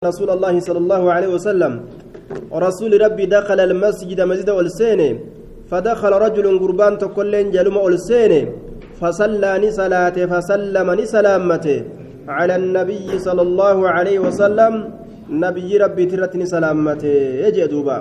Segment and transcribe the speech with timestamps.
[0.00, 1.72] رسول الله صلى الله عليه وسلم
[2.52, 5.00] ورسول ربي دخل المسجد مسجد والسين
[5.70, 8.32] فدخل رجل قربان تكلين جلم والسين
[9.00, 11.78] فصلى نسلاة فسلم نسلامته
[12.36, 14.72] على النبي صلى الله عليه وسلم
[15.44, 17.16] نبي ربي ترت نسلامته.
[17.44, 17.98] يجي دوبا.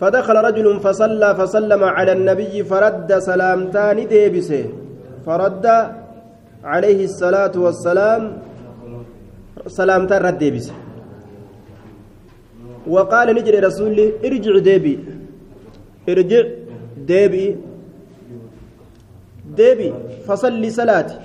[0.00, 4.64] فدخل رجل فصلى فسلم على النبي فرد سلامتان ديبسه
[5.26, 5.66] فرد
[6.72, 8.22] عليه الصلاة والسلام
[9.66, 10.72] سلامتا رد ديبس.
[12.86, 14.94] وقال نجري رسولي ارجع ديبي.
[16.08, 16.42] ارجع
[16.96, 17.46] ديبي.
[19.56, 19.88] ديبي
[20.26, 21.16] فصلي صلاتي.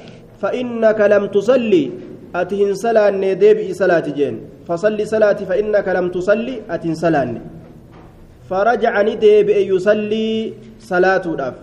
[0.42, 1.84] فإنك لم تصلي
[2.36, 4.36] أتهن سلان ديبي صلاتي جين.
[4.68, 7.42] فصلي صلاتي فإنك لم تصلي أتهن سلان
[8.50, 11.56] فرجعني ديبي يصلي صلاة داف.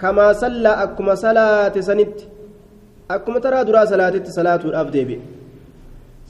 [0.00, 2.14] كما صلى أكما صلاة سنت.
[3.10, 5.18] أكما ترى درا صلاة صلاة داف ديبي.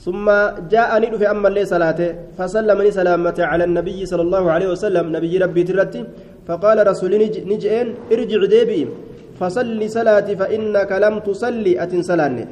[0.04, 0.26] ثم
[0.72, 5.62] جاءني في أما اللي صلاته فسلمني سلامته على النبي صلى الله عليه وسلم نبي ربي
[5.68, 6.02] ترتي
[6.46, 7.12] فقال رسول
[7.50, 8.82] نجئين ارجع ديبي
[9.40, 12.44] فصلي صلاتي فإنك لم تصلي أتن سلاني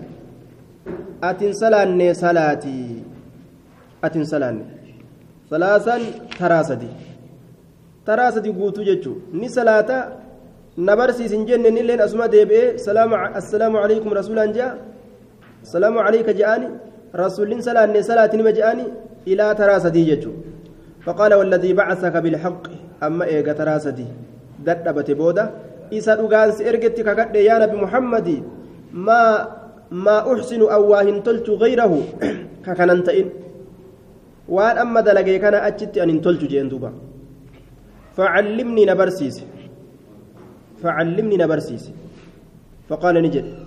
[1.24, 2.80] أتن سلاني صلاتي.
[4.04, 4.64] أتن سلاني
[5.50, 5.96] ثلاثا
[6.38, 6.90] تراسدي.
[8.06, 9.90] تراسدي قوتو جتشو ني صلاة
[10.78, 12.26] نبرسي سنجن نلين أسما
[12.76, 13.10] سلام
[13.40, 14.72] السلام عليكم رسولا جاء.
[15.64, 16.68] السلام عليك جاءني.
[17.16, 18.86] رسول سلاني صلاة مجاني
[19.28, 20.10] إلى ترى سدي
[21.04, 22.62] فقال والذي بعثك بالحق
[23.02, 24.06] أما إيجا ترى سدي.
[24.66, 25.44] ددبت بودا
[25.92, 28.28] إسا دغانس إرجت ككد يا نبي محمد
[29.06, 29.20] ما
[29.90, 31.92] ما أحسن أو واهن تلت غيره؟
[32.64, 33.28] ككننتئن.
[34.48, 36.90] وأن أما دلقي كان أجت أن تلت جين دوبا.
[38.16, 39.36] فعلمني نبرسيس.
[40.82, 41.84] فعلمني نبرسيس.
[42.88, 43.63] فقال نجد.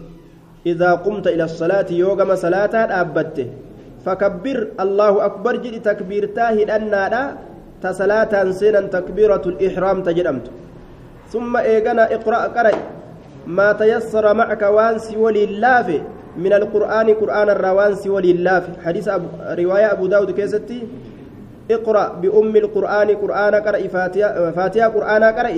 [0.67, 3.47] إذا قمت إلى الصلاة يوغم صلاة أبته
[4.05, 7.21] فكبر الله أكبر جد تكبير تاهد أننا
[7.83, 10.45] تصلاة سنا تكبيرة الإحرام تجرمت.
[11.31, 12.75] ثم إيغنا اقرأ قرأ.
[13.47, 15.87] ما تيسر معك وانسي ولله
[16.37, 18.63] من القرآن قرآن الروانسي ولله.
[18.85, 19.27] حديث أبو
[19.59, 20.79] رواية أبو داود كيستي.
[21.71, 25.57] اقرأ بأم القرآن قرآن قرأ فاتحة, فاتحة قرآن قرأ.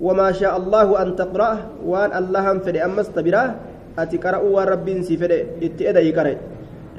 [0.00, 1.52] وما شاء الله أن تقرأ
[1.82, 3.18] وأن الله فلأمس أمست
[4.02, 6.34] ati qara'uu waan rabbiin si fedhe itti edayi qare.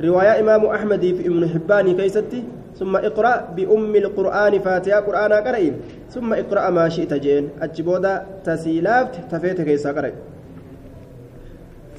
[0.05, 2.41] Riwaayaa imaamu ahmadii fi ibnu hibbaanii keeysatti
[2.79, 5.65] ثم اقرأ بأم القرآن فاتحة قرآن قرئ
[6.15, 8.13] ثم اقرأ ما شئت جين أجبودا
[8.47, 10.13] تسيلافت تفيت كيسا قرئ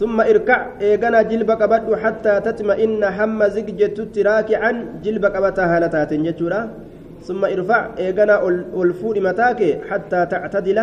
[0.01, 4.73] ثم اركع إيغانا جلبك بدو حتى تطمئن حم زججت راكعا
[5.05, 6.61] جلبك بتاها لتاتن جتورا
[7.27, 8.49] ثم ارفع إيغانا
[8.83, 10.79] الفول متاك حتى تعتدل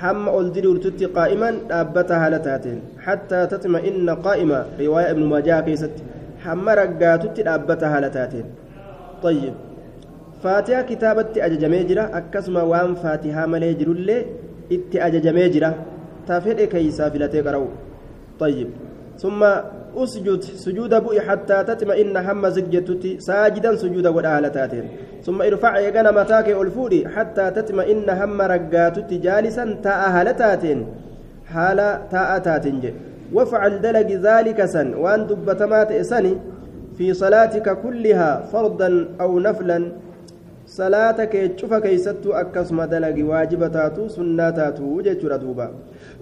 [0.00, 5.96] حم أولدري ورتتي قائما دابتها لتاتين حتى تطمئن قائمة رواية ابن ماجه كيست
[6.44, 8.44] حم رقاتت دابتها لتاتين
[9.22, 9.54] طيب
[10.42, 14.18] فاتحة كتابة أججمي جرا أكسما وان فاتحة ملي جرولي
[14.72, 15.70] إتي أججمي جرا
[16.28, 17.06] تافر كيسا
[17.46, 17.66] قرأو
[18.42, 18.68] طيب
[19.22, 19.40] ثم
[19.96, 24.84] اسجد سجود بؤي حتى تطمئن هم زجتتي ساجدا سجود ودالتاتين
[25.26, 30.86] ثم ارفع يغنى متاك الفوري حتى تطمئن هم رقاتتي جالسا تاء هلتاتين
[31.52, 31.78] حال
[32.10, 32.94] تاء تاتين
[33.32, 36.32] وافعل دلق ذلك سن وان دبتمات اسني
[36.96, 38.90] في صلاتك كلها فرضا
[39.20, 39.78] أو نفلا
[40.66, 45.66] صلاتك يتشوف كيستو أكسم دلق واجبتاتو سناتاتو جيتشورا دوبا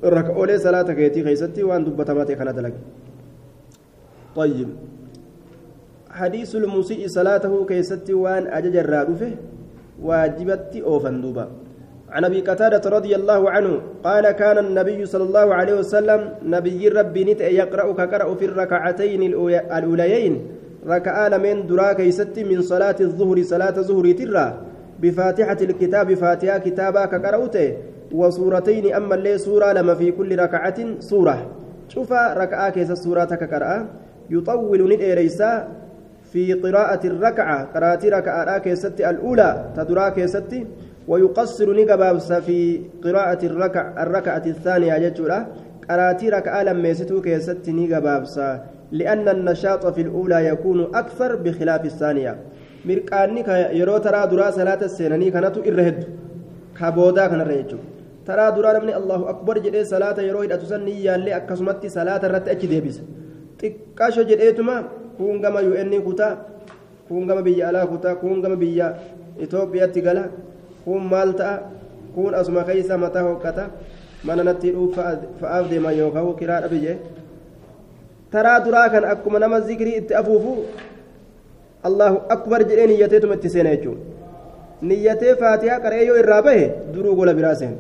[0.05, 2.75] ركعولي صلاتك يتي كيستي وان دبتمات كان دلق
[4.39, 4.69] طيب.
[6.11, 9.33] حديث المسيء صلاته كيستي وان أجج الرادفه
[10.03, 11.47] واجبتي أوفن دوبا.
[12.11, 13.73] عن أبي قتادة رضي الله عنه
[14.05, 20.35] قال كان النبي صلى الله عليه وسلم نبي ربي نت يقرأ كقرأ في الركعتين الأوليين
[20.87, 24.47] ركعان من درا كيستي من صلاة الظهر صلاة ظهر ترى
[25.03, 27.77] بفاتحة الكتاب فاتحة كتابا كقرأته
[28.13, 31.39] وسورتين أما اللي سورة لما في كل ركعة سورة.
[31.89, 33.89] شوف ركعة كيس سورة كقرأ
[34.31, 35.69] يطول نديريسا
[36.33, 37.65] في قراءة الركعة.
[37.75, 40.67] قراءة ركعة كيستي الأولى تدرا كيستي
[41.09, 45.47] ويقصر نقبابس في قراءة الركع الركعة الثانية جتورا
[45.91, 48.41] قراءة ركعة لما يستو كيستي نقبابس
[48.93, 52.37] لأن النشاط في الأولى يكون أكثر بخلاف الثانية.
[52.85, 53.41] مرقاني
[53.79, 55.99] يرو ترى درا صلاة السناني كانت إرهد.
[56.79, 57.65] كابودا كان
[58.27, 62.67] ترى درا من الله أكبر جدي صلاة يرو إذا تسني يالي أكسمتي صلاة الرت أكي
[62.67, 63.01] ديبس
[63.61, 64.75] xiqqaasho jedheetuma
[65.17, 66.35] kuun gama un kutaa
[67.09, 68.95] kuun gama biyya alaa kutaa kuun gama biyya
[69.45, 70.25] itoophiyaatti gala
[70.85, 71.55] kuun maal ta'a
[72.15, 73.71] kuun asuma keeysa mataa hoqqata
[74.25, 74.95] mana natti dhuuf
[75.41, 76.99] fa'aaf deeman yookaan kiraa dhabe jee
[78.33, 80.55] taraa duraa kan akkuma nama zikrii itti afuufu
[81.89, 84.03] allahu akbar jedhee niyyateetuma itti seena jechuudha.
[84.83, 86.65] Niyyatee faatihaa qara'ee yoo irraa bahe
[86.95, 87.77] duruu gola biraa seena.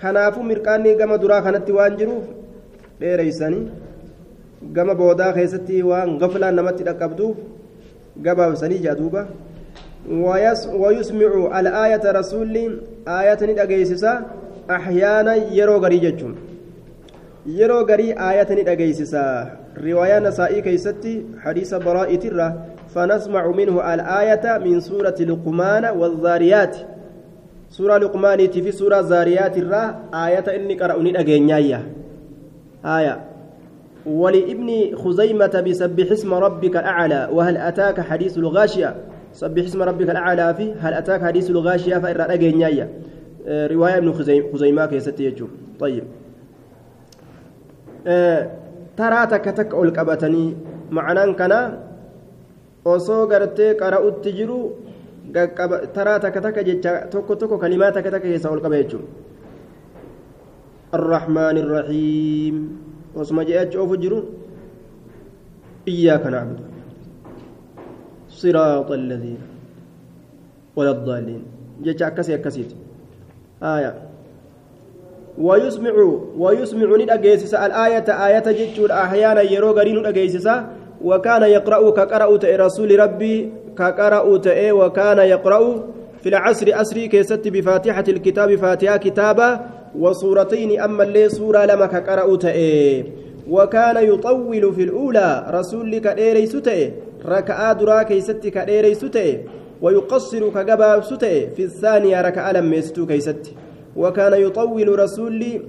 [0.00, 2.24] Kanaafuu mirqaanni gama duraa kanatti waan jiruuf
[3.00, 3.64] dheereysanii
[4.62, 7.36] gama boodaa keessatti waan gaflaan namatti dhaqqabduuf
[8.26, 9.28] gabaabsanii jaa duuba.
[10.72, 14.22] ويسمع الآية رسول آية ندقيسسا
[14.70, 16.34] أحيانا يرو غري جتشون
[17.46, 25.14] يرو غري آية ندقيسسا رواية نسائي كيستي حديث براء ترة فنسمع منه الآية من سورة
[25.20, 26.76] لقمان والذاريات
[27.70, 29.84] سورة لقمان في سورة زاريات الرا
[30.14, 31.80] آية إني قرأني أجينيا
[32.84, 33.29] آية
[34.06, 38.96] ولابن خزيمة بسبح اسم ربك الأعلى وهل أتاك حديث الغاشية
[39.32, 42.88] سبح اسم ربك الأعلى في هل أتاك حديث الغاشية فإرى أجينيا
[43.46, 44.12] رواية ابن
[44.52, 45.46] خزيمة كيستي يجو
[45.80, 46.04] طيب
[49.00, 50.56] takka ol qabatanii
[50.90, 51.58] macnaan kana
[52.84, 54.58] osoo gartee qara'utti jiru
[55.94, 59.28] taraa takka takka jecha tokko tokko kalimaa takka takka keessaa ol qaba jechuudha
[60.90, 62.56] الرحيم
[63.14, 64.24] واسمع جاءت شوف جرو
[65.88, 66.60] إياك نعبد.
[68.28, 69.38] صراط الذين
[70.76, 71.42] ولا الضالين.
[71.82, 72.70] جاء كسي كسيت.
[73.62, 73.94] آية.
[75.38, 75.94] ويسمع
[76.36, 80.48] ويسمع ندأجيسس الآية آية جتشور أحيانا يرو غرين ندأجيسس
[81.04, 83.52] وكان يقرأ كقرأ رسول ربي.
[83.78, 84.20] كقرأ
[84.72, 85.84] وكان يقرأ
[86.22, 88.54] في العصر أسري كيست بفاتحة الكتاب.
[88.56, 89.79] فاتحة كتابا.
[89.98, 92.22] وصورتين أما اللي سورة لما كقرأ
[93.50, 96.90] وكان يطول في الأولى رسول كديري ستئ
[97.26, 99.38] ركعة درا كيست كديري ستئ
[99.82, 103.52] ويقصر كجباب ستئ في الثانية ركعة لم يستو كيست
[103.96, 105.62] وكان يطول رسولي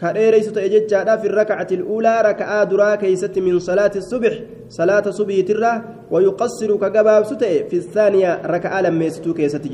[0.00, 4.32] كديريس تأججا في الركعة الأولى ركعة درا كيست من صلاة الصبح
[4.68, 9.66] صلاة صبح ترى ويقصر كجباب ستة في الثانية ركعة لما يستو كيست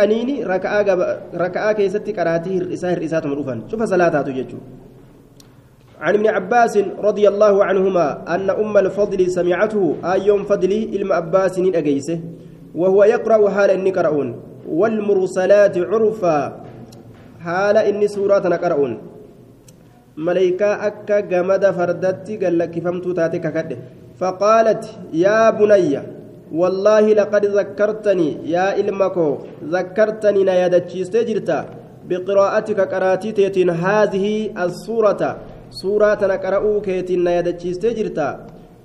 [0.00, 1.00] أنيني ركعة جب...
[1.34, 4.58] ركعة كيست كراته الرسالة الرسالة مروفا شوف صلاة جتشو
[6.00, 12.20] عن ابن عباس رضي الله عنهما أن أم الفضل سمعته أيوم فضلي إلم عباس أجيسه
[12.74, 14.28] وهو يقرأ حال إني قرؤون
[14.68, 16.64] والمرسلات عرفا
[17.40, 18.92] حال إني سورة نقرؤون
[20.16, 23.78] ملائكة أكا جمد فردتي قال لك فهمت تاتك
[24.20, 26.13] فقالت يا بني
[26.54, 29.28] والله لقد ذكرتني يا إلمكو
[29.74, 31.58] ذكرتني نيادتشي استجرتا
[32.08, 34.26] بقراءتك قراتيتين هذه
[34.64, 35.22] السورة.
[35.70, 38.28] سورة نقرأو كيتين نيادتشي استجرتا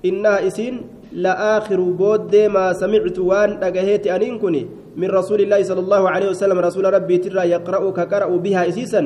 [0.04, 0.74] إنها إسين
[1.12, 4.62] لآخر بود ما سمعت وان أجهيت أنين كني
[4.96, 9.02] من رسول الله صلى الله عليه وسلم رسول ربي ترى يقرأ كقرأ بها إسيسا.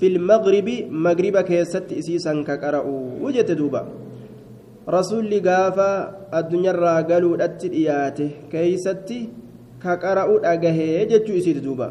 [0.00, 2.84] في المغرب مغرب كيست إسيسا كقرأ
[3.22, 4.05] وجدت دوبا.
[4.88, 5.90] رسول قافا
[6.34, 9.10] الدنيا راقلوا أترياته كيست
[9.82, 11.88] كقرأ أجهي جتشو إسيت دوبا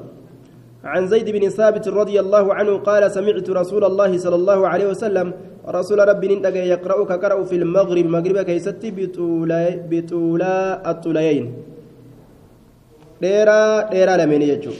[0.83, 5.27] عن زيد بن ثابت رضي الله عنه قال سمعت رسول الله صلى الله عليه وسلم
[5.67, 10.55] رسول ربي نندق يقرأ كقرأ في المغرب مغرب كيست بطولا بطولا
[10.91, 11.47] الطوليين
[13.23, 14.79] dheeraa dheeraa lameenii jechuudha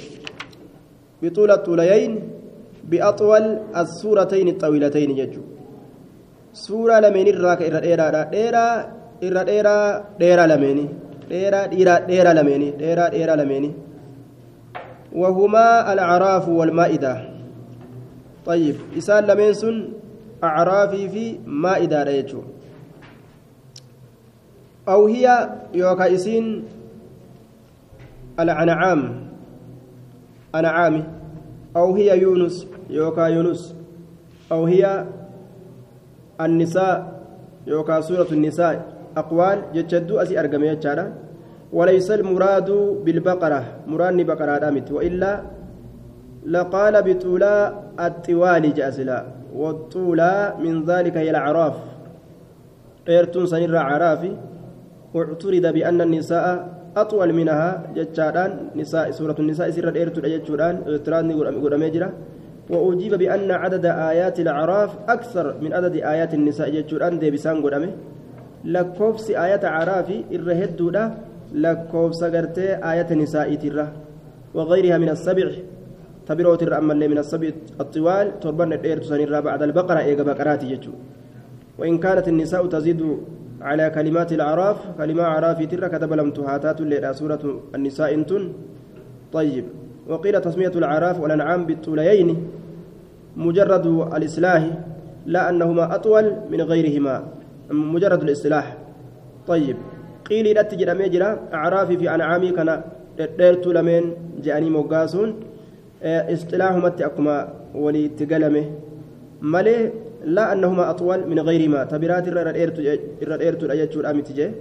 [1.22, 2.14] bixuula xuulayayn
[2.92, 3.48] bi'axwal
[3.82, 5.55] assuuratayni xawiilatayni jechuudha
[6.64, 8.74] suuraa lameenirraa ka irra dheeraadha dheeraa
[9.28, 9.88] irra dheeraa
[10.22, 10.88] dheeraa lameenii
[11.32, 13.74] dheeraa dhiiraa dheeraa lameenii dheeraa dheeraa lameenii
[15.16, 17.14] وهما الأعراف والمائدة
[18.46, 19.90] طيب إسان لمن سن
[20.44, 22.42] أعرافي في مائدة ريتشو
[24.88, 26.64] أو هي يوكا إسين
[28.40, 29.02] الأنعام
[30.56, 30.96] أنعام
[31.76, 33.76] أو هي يونس يوكا يونس
[34.52, 34.66] أو
[36.42, 36.96] النساء
[37.68, 38.74] يوكا سورة النساء
[39.18, 41.08] أقوال جتشدو أسي أرقمي يجارة
[41.74, 42.70] وليس المراد
[43.06, 43.64] بالبقرة.
[43.88, 44.92] مراني بقرة دامت.
[44.92, 45.32] وإلا
[46.46, 47.56] لقال بطولا
[48.00, 49.20] الطوال جاسلا.
[49.56, 51.76] والطولا من ذلك هي الأعراف.
[53.10, 54.32] إيرتون سنرى عرافي
[55.14, 56.46] واعترض بأن النساء
[56.98, 58.52] أطول منها جتشاران.
[58.76, 61.26] نساء سورة النساء سر الإيرتو جتشوران اعتراض
[61.64, 62.10] قدامي جرا
[62.70, 67.90] وأجيب بأن عدد آيات الأعراف أكثر من عدد آيات النساء جتشوران دي بسان قدامي
[68.66, 71.04] لكوفس آيات عرافي الرهدودا
[71.54, 73.88] لكوفس قرتي آيات النساء ترى
[74.54, 75.50] وغيرها من السبع.
[76.28, 77.50] تبرو ترى أما اللي من السبع
[77.84, 80.92] الطوال تربان الإيرتو سنرى بعد البقرة إيقا بقرات جتشو
[81.80, 83.02] وإن كانت النساء تزيد
[83.62, 87.44] على كلمات الأعراف كلمة أعراف ترى كتب لم تهاتات لدى سورة
[87.76, 88.44] النساء إنتن.
[89.34, 89.66] طيب.
[90.10, 92.48] وقيل تسمية الأعراف والأنعام بالطوليين
[93.38, 93.86] مجرد
[94.16, 94.70] الإصلاح
[95.26, 97.24] لا أنهما أطول من غيرهما
[97.72, 98.78] مجرد الاصطلاح
[99.48, 99.78] طيب
[100.30, 102.82] قيل لا تجد ميجرا أعرافي في أنعامي كان
[103.38, 104.04] ديرتو لمن
[104.44, 105.36] جاني موغاسون
[106.04, 108.66] اصطلاحهم أكما ولي تقلمه.
[109.42, 109.92] مالي
[110.24, 111.84] لا أنهما أطول من غيرهما.
[111.84, 114.52] تبرات الرئيرتو الأجتشو الأمتجه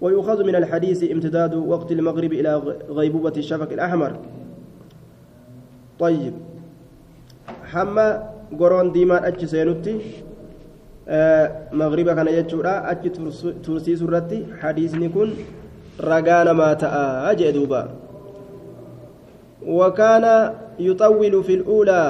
[0.00, 4.16] ويؤخذ من الحديث امتداد وقت المغرب إلى غيبوبة الشفق الأحمر.
[6.02, 6.34] طيب.
[7.70, 8.06] حما
[8.60, 9.94] قرون ديمان أتش سينوتي
[11.78, 13.16] مغربا كان يجورا أتش
[13.64, 15.28] ترسي سرتي حديثني كن
[16.00, 17.82] رقانا ما تأى دوبا.
[19.78, 20.24] وكان
[20.78, 22.02] يطول في الأولى.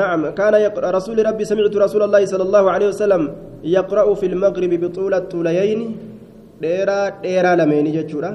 [0.00, 0.20] نعم.
[0.38, 3.22] كان يقرأ رسول ربي سمعت رسول الله صلى الله عليه وسلم
[3.64, 5.80] يقرأ في المغرب بطولة طوليين
[6.62, 8.30] dheeraa dheeraa lameeni jechuudha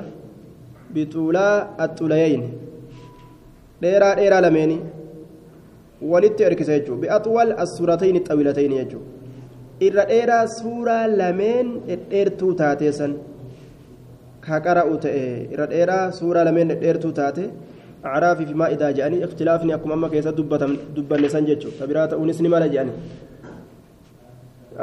[0.96, 2.44] bixuulaa axulayayn
[3.83, 4.79] dheeraa dheeraa lameeni
[6.13, 9.17] walitti erkisa jechuudha bi'axwal assuuratayni xawilatayni jechuudha
[9.87, 13.13] irra dheeraa suuraa lameen dhedheertuu taatee san
[14.47, 15.25] ka qara'u ta'e
[15.55, 17.45] irra dheeraa suuraa lameen dhedheertuu taate
[18.13, 20.33] acraafii fi maa'idaa jedhanii ikhtilaafni akkuma amma keessa
[20.97, 23.27] dubbanne san jechuudha tabiraa ta'uunis ni mala jedhanii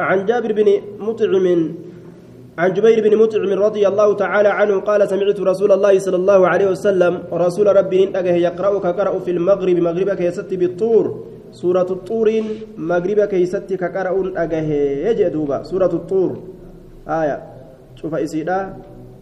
[0.10, 0.70] عن جابر بن
[1.08, 1.46] مطعم
[2.59, 6.67] عن جبير بن مطعم رضي الله تعالى عنه قال سمعت رسول الله صلى الله عليه
[6.67, 11.25] وسلم رسول ربي نتقه يقرأ kan qara'u في المغرب مغرب keessatti بالطور.
[11.53, 12.29] سورة الطور
[12.79, 14.71] مغرب keessatti kan qara'u نتقه
[15.07, 16.43] يجدوبا سورة الطور.
[17.09, 17.43] آية.
[17.97, 18.77] شوف إسيدا.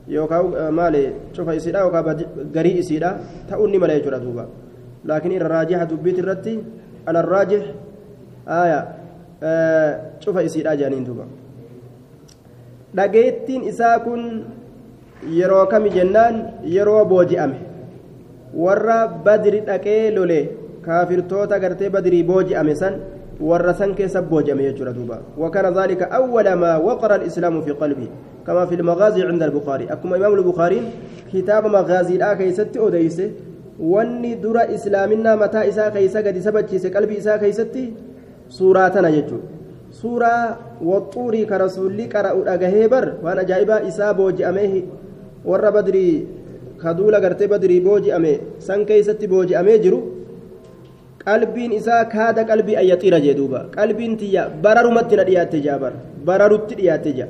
[0.09, 1.13] يوكاو مالي.
[1.33, 1.79] شوف إسيدا.
[1.79, 2.17] يوكا
[2.57, 3.21] غري إسيدا.
[3.49, 4.45] تأوني ملأ يجرى دوبا.
[5.05, 6.63] لكن الراجح دبيت الرتي
[7.09, 7.65] على الراجح.
[8.49, 8.81] آية.
[9.43, 11.27] آه شوف إسيدا جانين دوبا.
[12.97, 14.23] Dhageettiin isaa kun
[15.39, 16.41] yeroo kami jennaan
[16.77, 17.59] yeroo booji'ame
[18.65, 20.41] warra badri dhaqee lole
[20.87, 23.01] kaafirtoota gartee badrii booji'ame san
[23.51, 28.09] warra san keessa booji'ame jechuudha duuba wakana ذلك أول ما وقر الإسلام في قلبي
[28.47, 30.81] كما في المغازي عند البخاري أكما إمام البخاري
[31.33, 32.75] كتاب مغازي لا كيست
[33.79, 37.83] wanni dura islaaminaa mataa isaa keeysa gadi sabachiise qalbii isaa keeysatti
[38.57, 39.58] suuraa tana jechuudha
[39.91, 40.57] suuraa
[40.91, 44.85] waxuurii ka rasuulli qara'u dhagahee bar waan ajaa'ibaa isaa booji'amee
[45.51, 46.15] warra badrii
[46.83, 48.33] kaduula gartee badrii booji'ame
[48.67, 49.99] san keeysatti booji'amee jiru
[51.25, 53.61] qalbiin isaa kaada qalbii ayyaxiira jee duuba.
[53.77, 55.93] Qalbiin tiyya bararumatti na dhiyaatte jaa bar
[56.27, 57.29] bararutti dhiyaatte jaa.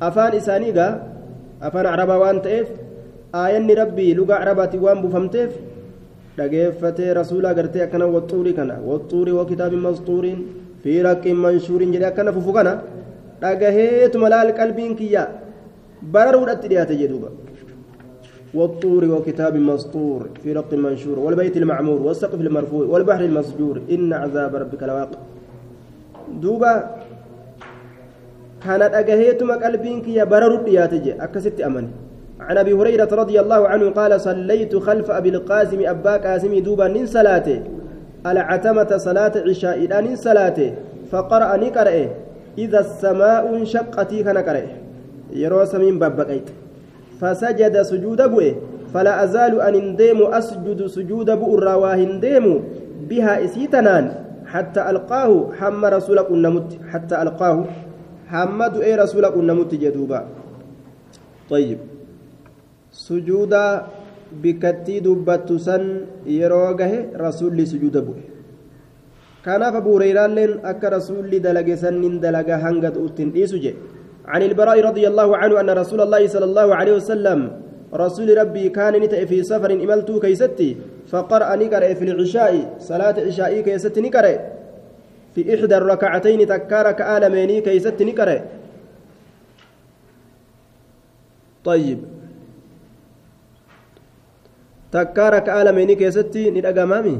[0.00, 0.92] Afaan isaanii gaa
[1.66, 2.68] afaan arabaa waan ta'eef
[3.40, 5.50] aayanni rabbii lugaa arabaatti waan buufamteef
[6.36, 8.74] dhageeffatee rasuula agartee akkana waxuurii kana.
[8.90, 10.40] Waxuurii wa kitaabin masxuuriin
[10.84, 12.74] fi raqqiin manshuuriin jedhee akkana fufu kana
[13.42, 15.24] dhagaheetuma laal qalbiin kiyya
[16.16, 17.30] bararuudhatti dhiyaate jedhuuba
[18.54, 24.82] والطور وكتاب مسطور في رق منشور والبيت المعمور والسقف المرفوع والبحر المسجور إن عذاب ربك
[24.82, 25.18] لواقع
[26.42, 26.74] دوبا
[28.64, 31.90] كانت أجهيتما قلبينك يا برر ياتجي أكست أمني
[32.40, 37.06] عن ابي هريره رضي الله عنه قال صليت خلف ابي القاسم ابا قاسم دوبا من
[37.06, 37.58] صلاته
[38.26, 40.74] العتمة صلاة عشاء من صلاته
[41.10, 42.08] فقرأ نقرأ
[42.58, 44.66] إذا السماء انشقت كان قرأ.
[45.32, 46.48] يرو سمين بابقيت
[47.20, 48.54] فسجد سجود بؤه
[48.94, 52.00] فلا أزال أن انديم أسجد سجود بؤ الرواه
[53.08, 54.06] بها إسيتنان.
[54.46, 57.64] حتى ألقاه حم رسولك النمت حتى ألقاه
[58.28, 60.20] حمد إيه رسولك النمت جدوبا.
[61.50, 61.78] طيب.
[62.94, 63.82] sujuuda
[64.42, 68.22] bikkattii dubbattu san yeroo gahe rasuulli sujuuda bu'e.
[69.44, 73.94] Kanaaf abu hurayraalleen akka rasuulli dalage sannin dalaga hanga uttin dhiisu jedhe.
[74.24, 77.38] عن البراء رضي الله عنه أن رسول الله صلى الله عليه وسلم
[77.94, 80.76] رسول ربي كان نتأ في سفر إملتو كيستي
[81.12, 84.34] فقرأ نقرأ في العشاء صلاة عشاء كيست نقرأ
[85.34, 88.38] في إحدى الركعتين تكار كآلميني كيست نقرأ
[91.64, 91.98] طيب
[94.94, 97.14] takkaa raka'aa lameenii keessatti ni dhagamaami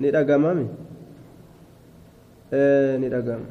[0.00, 0.66] ni dhagamaami
[3.02, 3.48] ni dhagama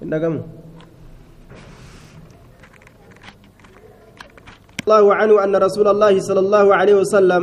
[0.00, 0.42] hin dhagamu
[4.82, 7.42] الله عنه أن رسول الله صلى الله عليه وسلم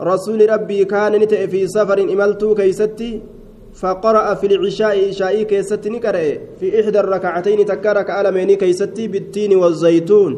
[0.00, 3.10] رسول ربي كان نتئ في سفر إملتو كيستي
[3.76, 6.24] فقرأ في العشاء عشاء كيست نقرأ
[6.60, 10.32] في إحدى الركعتين تكرك ألمين كيست بالتين والزيتون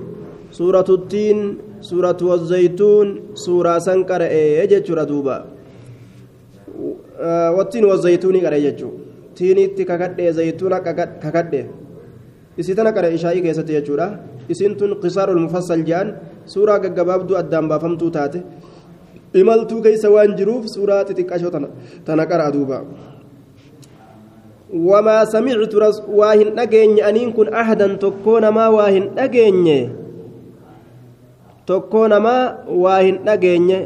[0.50, 1.38] سورة التين
[1.80, 5.36] سورة والزيتون سورة سنكرأ يجتر دوبا
[7.56, 8.90] والتين والزيتون قرأ يجتر
[9.36, 11.54] تيني ككد زيتون ككد
[12.58, 14.06] qara ishaa'ii keessatti jechuudha
[14.50, 16.08] isin tun qisaarul mufassal jedhan
[16.54, 18.42] suuraa gaggabaabduu addaan baafamtuu taate
[19.40, 21.52] imaltuu keessa waan jiruuf suuraa xixiqqashoo
[22.04, 22.50] tana qara
[28.78, 29.78] waa hin dhageenye
[31.66, 33.78] tokkoo namaa waa hin dhageenye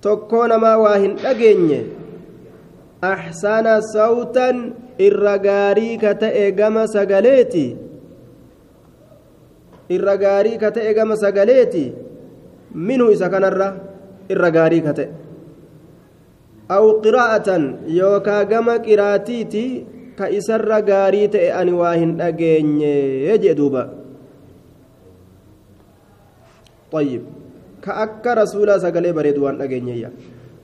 [0.00, 1.80] tokkoo namaa waa hin dhageenye
[3.12, 4.56] axsana sawtan
[4.98, 7.66] irra gaarii ka ta'e gama sagaleeti
[9.96, 11.84] irra gaarii ka ta'e gama sagaleeti
[12.90, 13.68] minhu isa kanarra
[14.34, 15.27] irra gaarii ka ta'e
[18.86, 19.86] qiraatiiti
[20.18, 23.88] ka isarra gaarii ta'e ani waa hin dhageenye jee duuba
[26.92, 27.22] طيب.
[27.84, 30.10] كأك رسول سقلي بريد وان أجنيا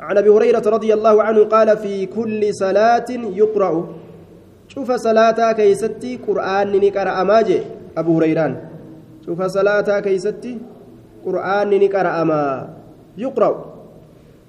[0.00, 3.88] عن أبي هريرة رضي الله عنه قال في كل صلاة يقرأ.
[4.68, 7.61] شوف صلاة كيستي قرآن نقرأ ماجي.
[7.96, 8.56] أبو هريران.
[9.26, 10.58] شوف صلاة كيستي
[11.25, 12.68] قرآن نقرأ ما.
[13.18, 13.74] يقرأ.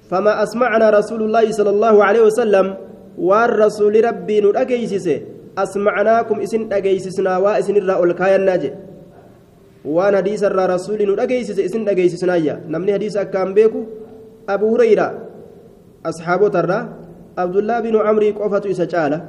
[0.09, 2.65] فما أسمعنا رسول الله صلى الله عليه وسلم
[3.17, 5.07] والرسول ربي نرأجيسس
[5.57, 8.13] أسمعناكم إسن أجيسسنا وإسن الرأول
[9.85, 13.85] hadiisa irraa rasuulli nu dhageessise isin dhageessisnaayya namni hadiisa akkaan beeku
[14.49, 15.13] abu hurayra
[16.03, 16.89] asxaabota irraa
[17.37, 19.21] abdullaa binu camrii qofatu isa caala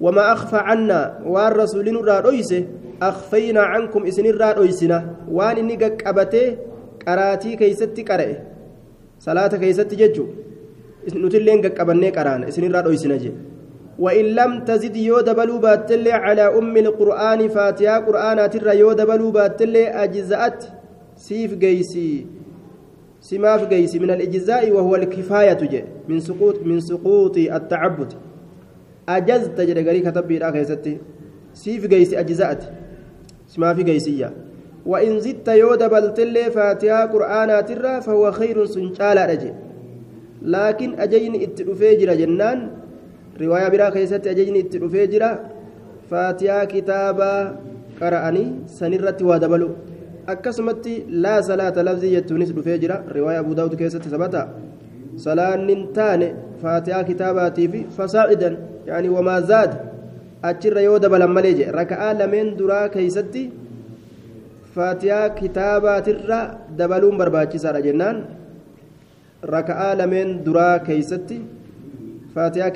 [0.00, 2.64] wamaa akfa cannaa waan rasuulli nurraa dhoyse
[3.10, 6.48] akfaynaa cankum isinirraa dhoysina waan inni gaqqabatee
[7.04, 8.49] qaraatii keeysatti qara'e
[9.26, 10.26] salaata keeysatti jechu
[11.22, 13.36] nutilleen gaqqabannee qaraana isinirraa dhoysina jee.
[14.00, 19.88] وإن لم تزد يود بلو باتلي على أم القرآن فاتحة قرآن ترى يود بلو باتلي
[19.88, 20.64] أجزأت
[21.16, 22.26] سيف جيسي
[23.20, 28.12] سماف جيسي من الإجزاء وهو الكفاية جي من سقوط من سقوط التعبد
[29.08, 30.64] أجزت جري كتب بيرا
[31.52, 32.64] سيف جيسي أجزأت
[33.46, 34.32] سماف جيسية
[34.90, 39.52] وإن زدت يود بلتلي فاتحة قرآن ترى فهو خير سنشال رجي
[40.54, 42.60] لكن أجين اتلفيجر جنان
[43.40, 45.28] ajajni itti dhufee jira
[46.10, 47.38] faatiyaa kitaabaa
[48.00, 48.48] qara'anii
[48.78, 49.68] sanirratti waa dabalu
[50.32, 54.42] akkasumatti laa salaata lafzii jechuunis dhufee jira riwaayaa abuu daawud keessatti sabata
[55.24, 56.28] salaannin taane
[56.62, 58.58] faatiyaa kitaabatii fi fasaacidan
[58.90, 59.72] yaani wamaa zaad
[60.50, 63.42] achirra yoo dabalan malee je raka'aa lameen duraa keeysatti
[64.74, 66.40] faatiyaa kitaabatirra
[66.82, 68.20] dabaluun barbaachisaadha jennaan.
[69.54, 71.38] Raka'aa lameen duraa keeysatti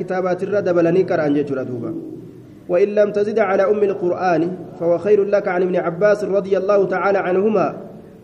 [0.01, 1.95] كتابات الرد بلني قرأن جيتشورا دوبا
[2.69, 4.43] وإن لم تزد على أم القرآن
[4.81, 7.77] فهو خير لك عن ابن عباس رضي الله تعالى عنهما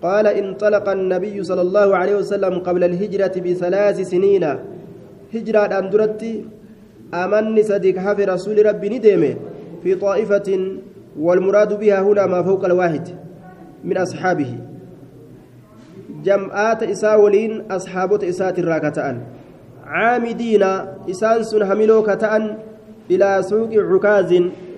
[0.02, 4.44] قال انطلق النبي صلى الله عليه وسلم قبل الهجرة بثلاث سنين
[5.34, 6.22] هجرة أندرت
[7.14, 9.34] أمن صديق حفي رسول ربي ندمه
[9.82, 10.48] في طائفة
[11.20, 13.08] والمراد بها هنا ما فوق الواحد
[13.84, 14.58] من أصحابه.
[16.24, 19.20] جمعات إساولين أصحابة إسات الراكتان
[19.86, 20.62] عامدين
[21.10, 22.56] إسان سن هملو كتأن
[23.10, 24.30] إلى سوق عكاز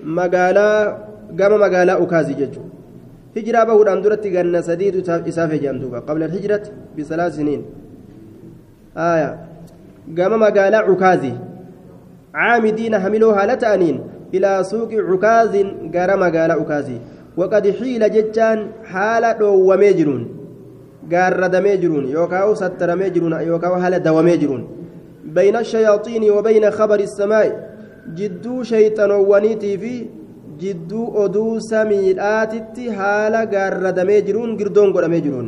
[0.03, 0.97] مقالا
[1.39, 2.55] قام مقالا عكاز جج
[3.37, 6.63] هجرة بهود أندرت جنة سديد إساف جندوبا قبل الهجرة
[6.97, 7.61] بثلاث سنين.
[8.97, 9.29] آية.
[10.17, 11.23] قام مقالا عكاز.
[12.33, 13.95] عامدين هملو هالتأنين
[14.33, 15.53] إلى سوق عكاز
[15.95, 16.87] قال مقالا عكاز
[17.37, 18.59] وقد حيل ججان
[18.91, 20.23] حال دوامي جرون
[21.11, 24.63] قاردمي جرون يوكاو سترمي جرون يوكاو حال دوامي جرون.
[25.25, 27.47] بين الشياطين وبين خبر السماء
[28.17, 30.05] جدو شيطانوانيتي في
[30.61, 35.47] جدو أدو سميلاتي حال قاردمي جرون قردون قرمي جرون.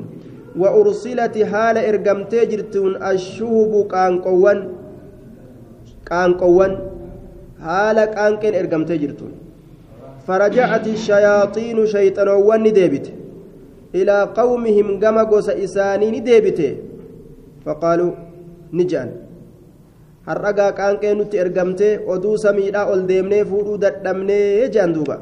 [0.61, 4.59] وأرسلت حال إرقمتي جرتون الشهب قانقوان
[6.09, 6.73] قانقوان
[7.65, 9.31] حال قانقين إرقمتي جرتون.
[10.27, 13.05] فرجعت الشياطين شيطانوان ديبت
[13.95, 16.59] إلى قومهم قم قوس إساني ديبت
[17.65, 18.11] فقالوا
[18.73, 19.09] نجان
[21.43, 25.17] ergamtee oduu samiidhaa ol deemnee fuudhuu dadhabnee jedhan duuba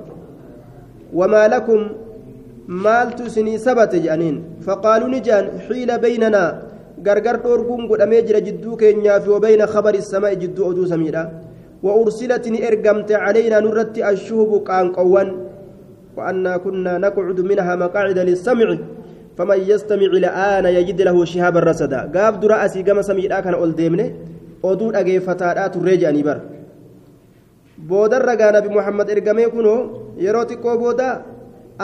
[1.19, 1.81] wamaa lakum
[2.85, 6.49] maaltu isinii sabate jedhaniin faqaaluu ni jedhan xiila beynanaa
[7.05, 11.27] gargar dhoorguun godhamee jira jidduu keenyaa fi wabayna khabari samaa'i jidduu oduu samiidhaa
[11.83, 15.29] وأرسلت إرقمت علينا نرت الشهب قانقوان
[16.17, 18.67] وأنا كنا نقعد منها مقاعد للسمع
[19.37, 24.07] فمن يستمع الآن يجد له شهابا رصدا قاب دراسي قام سميع كان أول ديمنه
[24.69, 26.41] oduu dhageeffataadhaa turree jedhanii bara
[27.89, 29.79] boodarra gaa nabi muhammad ergamee kunoo
[30.25, 31.07] yeroo xiqqoo booda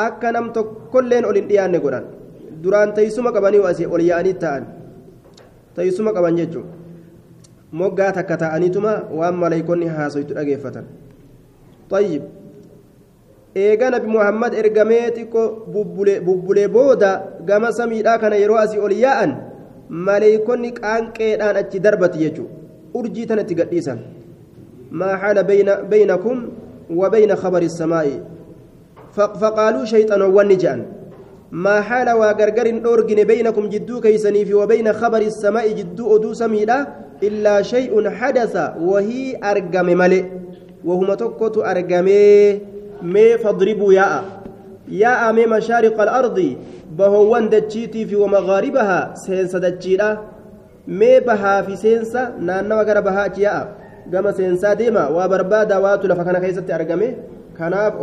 [0.06, 2.06] akka nam tokkolleen ol hin dhiyaanne godhan
[2.64, 4.70] duraan teessuma qabanii asii ol yaa'anii ta'an
[5.80, 6.68] teessuma qaban jechuun
[7.72, 10.86] moggaa takka ta'aniituma waan maleeykonni haasoytu dhageeffatan
[11.90, 12.22] طيب
[13.56, 15.66] eega nabi muhammad ergamee xiqqoo
[16.26, 17.12] bubbulee booda
[17.46, 19.32] gama samiidhaa kana yeroo asii ol yaa'an
[19.90, 22.54] maleeykonni qaanqeedhaan achi darbati jechuudha
[22.94, 24.00] urjii tanatti gadhiisan
[25.02, 25.44] maa haala
[25.90, 26.38] baynakum
[27.00, 28.16] wa bayna khabari samaa'i
[29.42, 30.82] faqaaluu shayxanoowwan ni je'an
[31.52, 36.88] ما حال وغرغر دورغن بينكم جدو كيسني في وبين خبر السماء جدو أدو سميدا
[37.24, 40.24] إلا شيء حدث وهي أرقم ملئ
[40.86, 42.60] وهما تكوت أرقمي
[43.02, 44.24] مي فاضربوا ياء.
[44.88, 46.56] ياء مي مشارق الأرض.
[46.98, 49.14] بهوان دجيتي في ومغاربها.
[49.16, 50.18] سينسا دجيلا.
[50.88, 52.36] مي بها في سينسا.
[52.40, 53.80] نانا وغر بها ياء.
[54.10, 57.16] gama seensaa deema waa barbaada waatu lafa kana keessatti argame
[57.58, 57.94] kanaaf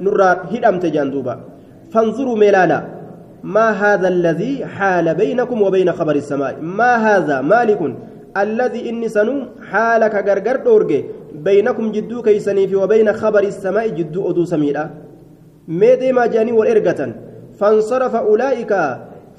[0.00, 1.34] نرى هدم تجاندوبا
[1.92, 2.84] فانظروا ميلالا
[3.42, 7.80] ما هذا الذي حال بينكم وبين خبر السماء ما هذا مالك
[8.36, 9.34] الذي إني سنو
[9.70, 14.90] حالك غرغر دورجي بينكم جدو كيسني وبين خبر السماء جدو أدو سميرا
[15.68, 17.00] ميدي ما جاني والإرقة
[17.58, 18.72] فانصرف أولئك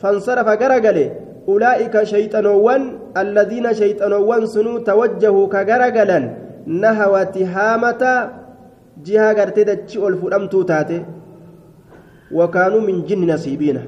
[0.01, 1.11] فانصرف غرغلي
[1.47, 2.81] أولئك شيطانوان
[3.17, 6.19] الذين شيطانوان سنو توجهوا كغرغلا
[6.65, 8.29] نهوى تهامة
[9.03, 10.97] jihaa gartee dachi ol fudhamtuu taate
[12.31, 13.81] wakaanuu min jinni nasiibiina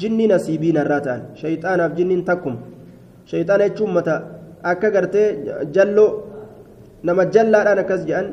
[0.00, 2.56] jinni nasiibiina irraa ta'an shayxaanaaf jinniin takkum
[3.30, 4.14] shayxaana jechuun mata
[4.72, 5.28] akka gartee
[5.78, 6.10] jalloo
[7.02, 8.28] nama jallaadhaan akkas jedhan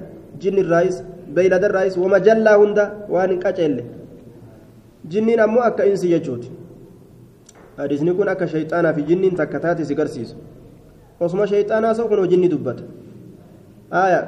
[0.46, 0.98] jinni irraayis
[1.36, 2.86] beeylada irraayis wama jallaa hunda
[3.16, 3.84] waan hin qaceelle
[5.16, 6.52] jinniin ammoo akka insi jechuuti
[7.78, 10.36] hadiisni kun akka shayxaanaa fi jinniin takka taate si garsiisu
[11.20, 12.84] osuma shayxaanaa soo kunoo jinni dubbata
[13.92, 14.24] aayaa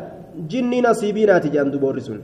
[0.51, 2.19] جني نصيبينات جامد بورسون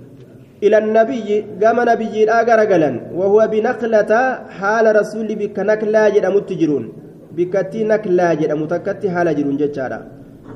[0.63, 4.12] إلى النبي قام نبي الآجر قلن وهو بنقلة
[4.60, 6.93] حال رسول بك نكلا جرى متجرون
[7.36, 10.00] بكتي نكلا جرى متكتي حال جرون جتشارا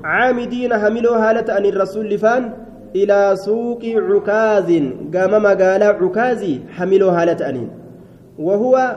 [0.04, 2.44] عامدين حملوا حالة أن الرسول فان
[2.96, 4.70] إلى سوق عكاز
[5.14, 7.70] قام مقال عكازي حملوا حالة أنين.
[8.40, 8.96] وهو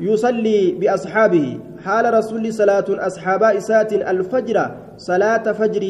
[0.00, 5.82] يصلي بأصحابه حال رسول صلاة أصحاب إسات الفجر صلاة فجر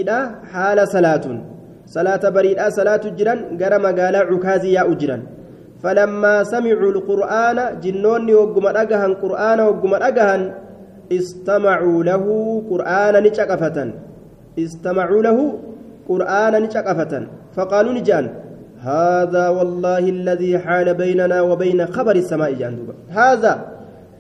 [0.53, 1.54] حال صلاة.
[1.87, 5.23] صلاة بريدة صلاة جرا جرى مقالة عكازي يا أجرا
[5.83, 10.53] فلما سمعوا القرآن جنوني وقم أجهن قرآن وقم أجهن
[11.13, 12.25] استمعوا له
[12.71, 13.93] قرآن نشقفة
[14.59, 15.59] استمعوا له
[16.09, 18.29] قرآن نشقفة فقالوا نجان
[18.81, 23.53] هذا والله الذي حال بيننا وبين خبر السماء جاندوبا هذا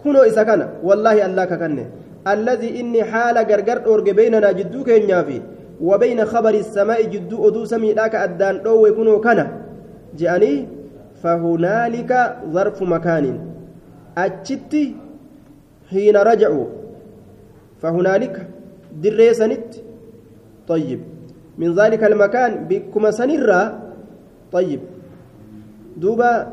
[0.04, 1.86] كنو كان والله الله كان
[2.34, 5.40] الذي إني حال غرغر أورج بيننا جدوك ينافي
[5.80, 9.48] وبين خبر السماء جدو أدو سمي ذاك أدان أو يكونوا كان؟
[10.18, 10.68] جاني
[11.22, 12.12] فهنالك
[12.52, 13.24] ظرف مكان.
[14.18, 14.74] أجت
[15.90, 16.66] حين رجعوا.
[17.82, 18.48] فهنالك
[19.02, 19.74] دريسنت
[20.68, 21.00] طيب.
[21.58, 23.80] من ذلك المكان بكما سنرا
[24.52, 24.80] طيب.
[25.96, 26.52] دوبا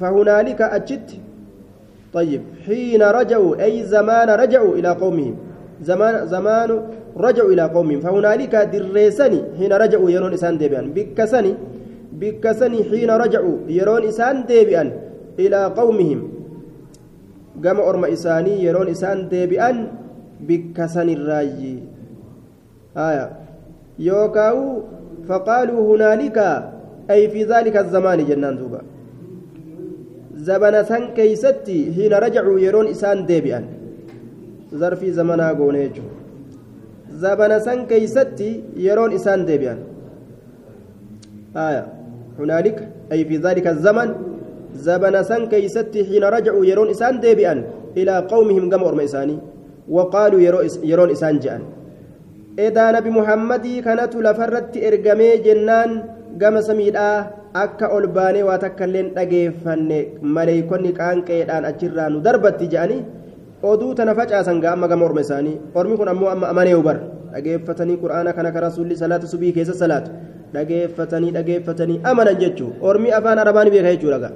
[0.00, 1.10] فهنالك أجت
[2.12, 2.42] طيب.
[2.66, 5.36] حين رجعوا أي زمان رجعوا إلى قومهم؟
[5.82, 6.70] زمان زمان
[7.16, 11.54] رجعوا إلى قومهم فهنالك دريسني حين رجعوا يرون إسان ديبيان بكسني
[12.12, 14.88] بكسني حين رجعوا يرون إسان ديبيان
[15.38, 16.20] إلى قومهم.
[17.64, 19.76] قام أرم إساني يرون إسان ديبيان
[20.46, 21.78] بكسني الراجي
[22.96, 23.26] آية.
[23.98, 24.58] يوكاو
[25.28, 26.38] فقالوا هنالك
[27.10, 28.80] أي في ذلك الزمان جنان دوبا.
[30.36, 33.64] زبنا سن كيستي حين رجعوا يرون إسان ديبيان
[34.80, 36.06] ظرفي زمنا قونيجو
[37.22, 38.48] zabana san keeysatti
[38.86, 39.78] yeroon isaan deebi'an.
[42.38, 42.78] هنالك
[43.12, 44.08] أي في ذلك الزمن
[44.86, 47.54] زبن سن كيستي حين رجعوا يرون إسان ديبئا
[47.96, 49.38] إلى قومهم قم أرم إساني
[49.88, 50.40] وقالوا
[50.90, 51.62] يرون إسان جأن
[52.58, 55.90] إذا نبي محمد كانت لفرت إرقمي جنان
[56.40, 57.10] قم سميدا
[57.64, 59.98] akka ol baanee waa takka illee dhageeffanne
[60.36, 63.04] maleeykonni qaanqeedhaan achirraa nu darbatti jedhanii
[63.72, 66.96] oduu tana facaasan gaa amma gama orma isaanii ormi kun ammoo amma amanee hubar
[67.34, 70.10] dhageeffatanii qura'aana kana ka rasuulli salaata subii keessa salaatu
[70.54, 74.34] dhageeffatanii dhageeffatanii amanan jechuu ormi afaan arabaan beeka jechuudha gaa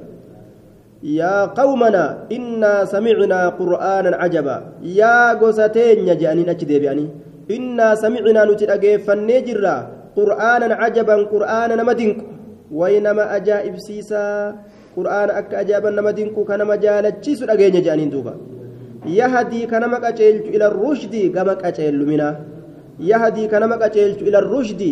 [1.18, 2.02] yaa qawmana
[2.38, 4.56] innaa samicnaa qur'aanan cajaba
[5.00, 7.08] yaa gosa teenya je'aniin achi deebi'anii
[7.58, 9.76] innaa samicnaa nuti dhageeffannee jirra
[10.18, 12.24] qur'aanan cajaban qur'aana nama dinqu
[12.80, 14.54] way nama ajaa'ibsiisaa
[14.96, 18.34] qur'aana akka ajaaban nama dinqu ka jaalachiisu dhageenya je'aniin duuba
[19.08, 22.28] يهدي كنما قچيلچ إلى الرشد كما قچيلمنا
[23.00, 24.82] يهدي كنما قچيلچ إلى الرشد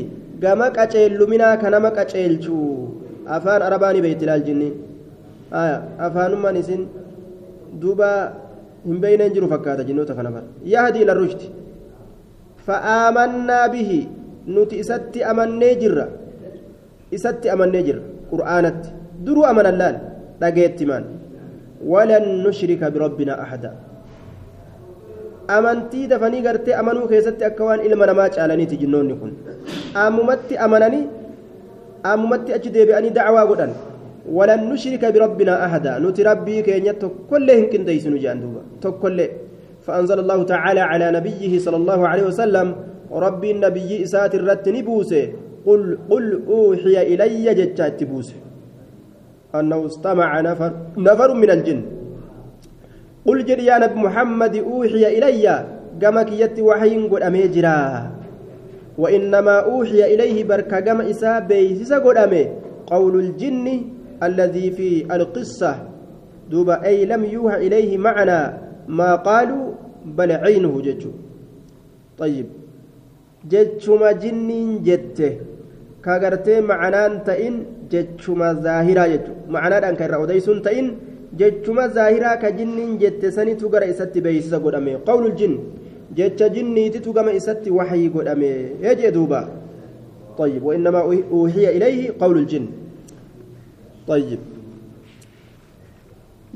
[0.43, 2.47] كما قچيلمنا كنما قچيلچ
[3.27, 4.63] أفان عرباني بيت الجن.
[5.53, 6.89] آية أفان ما نسين
[7.81, 8.11] دوبا
[8.87, 11.43] هم بين انجرو فكاتا جنوتا كنما يهدي إلى الرشد.
[12.67, 13.91] فآمنا به.
[14.49, 16.07] نتي ستي أمني جرا.
[17.17, 18.01] isatti amannee jira
[18.31, 18.89] qur'aanatti
[19.25, 19.97] duruu amanan laal
[20.41, 21.05] dhageettimaan
[21.93, 23.71] walan nushrika birabbinaa ahada
[25.49, 29.33] amantii dafanii gartee amanuu keessatti akka waan ilma namaa caalaniiti jinnoonni kun
[30.05, 31.05] ammumatti amananii
[32.13, 33.73] ammumatti achi deebi'anii dacwaa godhan
[34.39, 39.31] walan nushrika birabbinaa ahada nuti rabbii keenya tokkollee hin qindeeysinu jedhan duuba tokkollee
[39.87, 42.75] فأنزل الله تعالى على نبيه صلى الله عليه وسلم
[43.13, 45.25] ربي النبي إسات الرت نبوسه
[45.67, 48.35] قل قل أوحي إلي جتات بوسه
[49.55, 51.81] أنه استمع نفر نفر من الجن
[53.27, 55.47] قل جل يا نبي محمد أوحي إلي.
[56.03, 57.79] قمك يتي وحي قل أميجرا
[58.99, 62.45] وإنما أوحي إليه برك قم إسا بيسس قل أمي.
[62.87, 63.67] قول الجن
[64.23, 65.73] الذي في القصة.
[66.51, 68.41] دوب أي لم يوحى إليه معنى
[68.89, 69.67] ما قالوا؟
[70.05, 71.11] بل عينه ججو.
[72.19, 72.47] طيب.
[73.51, 75.33] ججما جنين جتة.
[76.05, 77.55] كاغرتي معنان تئن
[77.91, 79.33] ججما ظاهرا ججو.
[79.49, 80.63] معنى أن كان رأوديسون
[81.39, 85.55] تئن ججما ظاهرا كجنين جت سني تغر إسات بيسس قدامي قول الجن
[86.17, 88.53] جج جني تتغم إسات وحي قدامي
[88.85, 89.41] يجي دوبا
[90.39, 91.01] طيب وإنما
[91.33, 92.67] أوحي إليه قول الجن
[94.09, 94.41] طيب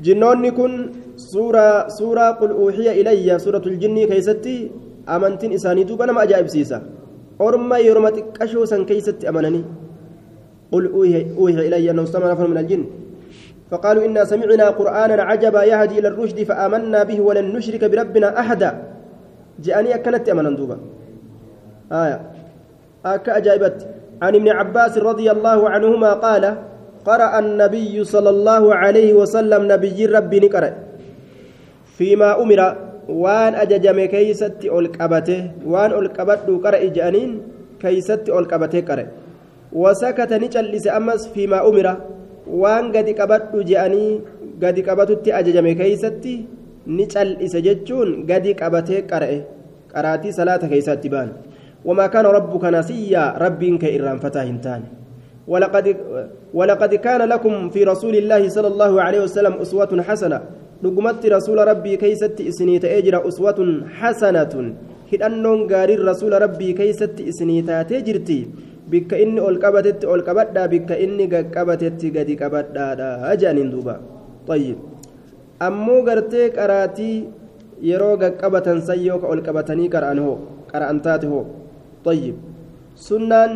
[0.05, 0.73] جنوني كن
[1.17, 4.57] سورة سورة قل أوحي إلي سورة الجن كيستي
[5.09, 6.79] أمنتين إساني دوبا نما أجائب سيسا
[7.41, 9.63] أرما يرمت كشوسا كيستي أمنني
[10.73, 10.85] قل
[11.39, 12.83] أوحي إلي أنه استمع نفر من الجن
[13.71, 18.71] فقالوا إنا سمعنا قرآنا عجبا يهدي إلى الرشد فآمنا به ولن نشرك بربنا أحدا.
[19.63, 20.77] جاءني أكلت أمنا دوبا.
[21.93, 22.21] آية.
[23.07, 23.77] أك أجابت.
[24.23, 26.45] عن ابن عباس رضي الله عنهما قال
[27.05, 30.73] قرأ النبي صلى الله عليه وسلم نبي ربي نقرأ
[31.97, 32.61] فيما أمر
[33.09, 37.31] وان أججم كيست ألقبته وان ألقبته قرأ جانين
[37.81, 39.07] كيست ألقبته قرأ
[39.73, 41.87] وسكت نجلس أمس فيما أمر.
[42.47, 44.21] وان قد قبته جاني
[44.63, 46.25] قد قبته أججم كيست
[46.87, 49.31] نجلس جتشون قد قبته قرأ
[49.95, 51.29] قراتي صلاة كيست بان
[51.85, 54.83] وما كان ربك نسيا ربي كإرام فتاهنتان
[55.49, 55.97] ولقد
[56.55, 60.41] ولقد كان لكم في رسول الله صلى الله عليه وسلم أسوة حسنة
[60.83, 64.75] rabbii keeysatti isinii ta'ee jira uswatun hasanatun.
[65.13, 68.49] Hidhannoon gaariin rasuula rabbii keeysatti isinii taatee jirti.
[68.93, 73.09] Bikka inni ol qabatetti ol qabadhaa bikka inni gaqqabatetti gadi qabadhaadha
[73.41, 73.95] jedhaniin duuba
[74.55, 74.79] ayyib
[75.67, 77.17] ammoo gartee qaraatii
[77.91, 80.37] yeroo gaqqabatan san yoo ka ol qabatanii qara'an hoo
[80.73, 81.43] qara'an taate hoo
[82.13, 82.37] ayyib
[83.09, 83.53] sunnaan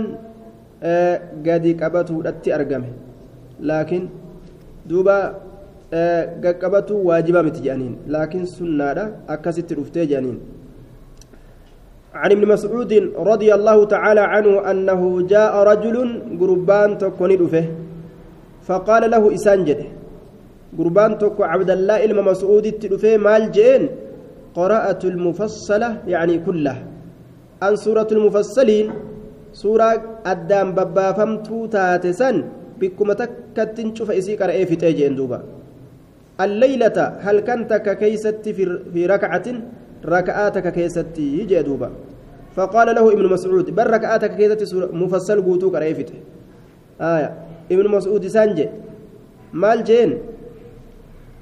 [1.46, 2.88] gadi qabatuudhatti argame
[3.68, 4.04] laakiin
[4.90, 5.16] duuba
[6.44, 10.38] gaqqabatu waajiba miti jedhaniin laakiin sunnaadha akkasitti dhuftee jedhaniin
[12.14, 12.92] عن ابن مسعود
[13.30, 15.96] رضي الله تعالى عنه أنه جاء رجل
[16.40, 17.64] قربان تكوني دفه
[18.66, 19.80] فقال له إسانجد
[20.78, 23.82] قربان تكو عبد الله إلما مسعود تدفه مال جين
[24.58, 26.76] قراءة المفصلة يعني كله
[27.66, 28.86] أن سورة المفصلين
[29.62, 29.88] سورة
[30.26, 32.36] أدام بابا فمتو تاتسن
[32.80, 35.38] بكما تكتن شوف إسيك رأي في تيجين دوبا.
[36.44, 38.42] الليلة هل كنت ككيست
[38.92, 39.46] في ركعة؟
[40.04, 41.90] ركعاتك كيست يجي دوبا.
[42.56, 46.12] فقال له ابن مسعود بل ركعاتك كيست مفصل قوتوك رأيفت
[47.00, 47.34] آية.
[47.72, 48.68] ابن مسعود سانجي
[49.88, 50.18] جين؟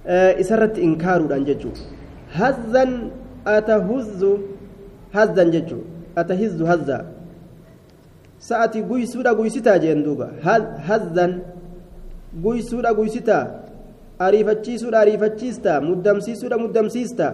[0.06, 1.70] آه إسرت إنكار أنججو
[2.32, 2.84] هزا
[3.46, 4.24] أتهز
[5.14, 5.78] هزا ججو
[6.18, 6.98] أتهز هزا.
[8.40, 10.28] سأتي قيسودا قيستا جين دوبا.
[10.88, 11.38] هزا
[12.44, 13.62] قيسودا قيستا
[14.18, 17.26] ariifachiisuudha ariifachiista muddamsiisuudha muddamsiista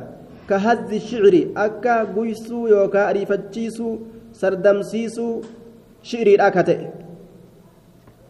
[1.08, 3.92] shicri akka guysuu yookaa ariifachiisuu
[4.40, 5.34] sardamsiisuu
[6.10, 6.86] shi'riidha ka ta'e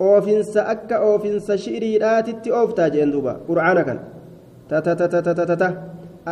[0.09, 3.99] oofinsa akka oofinsa shi'riidhaatitti ooftaa jeen duuba qur'aana kan
[4.71, 5.69] tatatatatata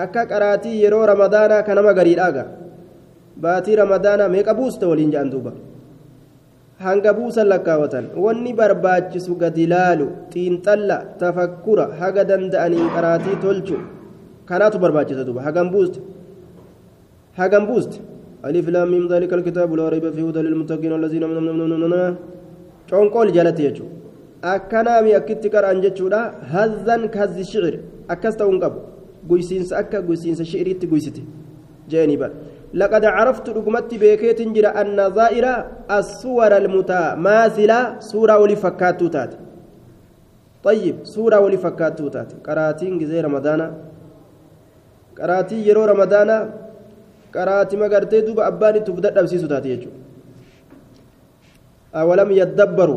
[0.03, 2.44] akka qaraatii yeroo ramadaanaa ka nama gariidhaaga
[3.44, 5.53] baatii ramadaanaa meeqa buuste waliin jedhan duuba
[6.87, 13.77] hanga buusan lakkaawatan wanni barbaachisu gadi laalu xiinxalla tafakkura haga danda'aniin qaraatii tolchu
[14.48, 15.98] kanaatu barbaachisa duuba hagam buuste
[17.38, 17.98] hagam buuste
[18.46, 21.24] ألف لام ميم ذلك الكتاب لا ريب فيه هدى للمتقين الذين
[22.90, 23.90] coonqool jalatti jechuudha
[24.54, 26.20] akkanaami akkitti qara'an jechuudha
[26.52, 27.74] hazzan kahazzi shicir
[28.14, 28.78] akkas ta'uun qabu
[29.30, 31.22] guysiinsa akka guysiinsa shiciriitti guysite
[31.88, 32.35] jeeni bara
[32.74, 35.46] لقد عرفت رقمت بيكيت جرى أن ظائر
[35.90, 39.32] الصور المتماثلة سورة ولي فكاتو تات
[40.66, 43.61] طيب سورة ولي فكاتو تات قراتين زي رمضان
[45.18, 46.42] qaraatii yeroo ramadaanaa
[47.35, 50.00] qaraatima magartee duuba abbaan itti uf dadhabsiisu taate jechuudha.
[52.00, 52.96] Awalam yaddabbaru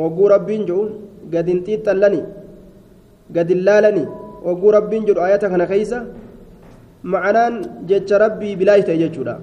[0.00, 0.84] wagguu rabbiin jedhu
[1.32, 2.20] gad hin xiixxallani
[3.36, 4.04] gad hin laalani
[4.48, 5.98] wagguu rabbiin jedhu ayata kana keeysa
[7.14, 7.54] macanaan
[7.90, 9.34] jecha rabbii bilaash ta'e jechuudha.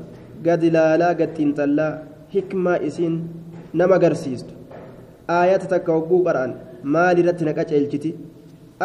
[0.46, 1.92] Gad laalaa gad xiinxallaa
[2.34, 3.16] hikmaa isiin
[3.80, 4.54] nama garsiistu
[5.42, 6.52] ayata takka wagguu qara'an
[6.96, 8.12] maal irratti naqa ceelchiti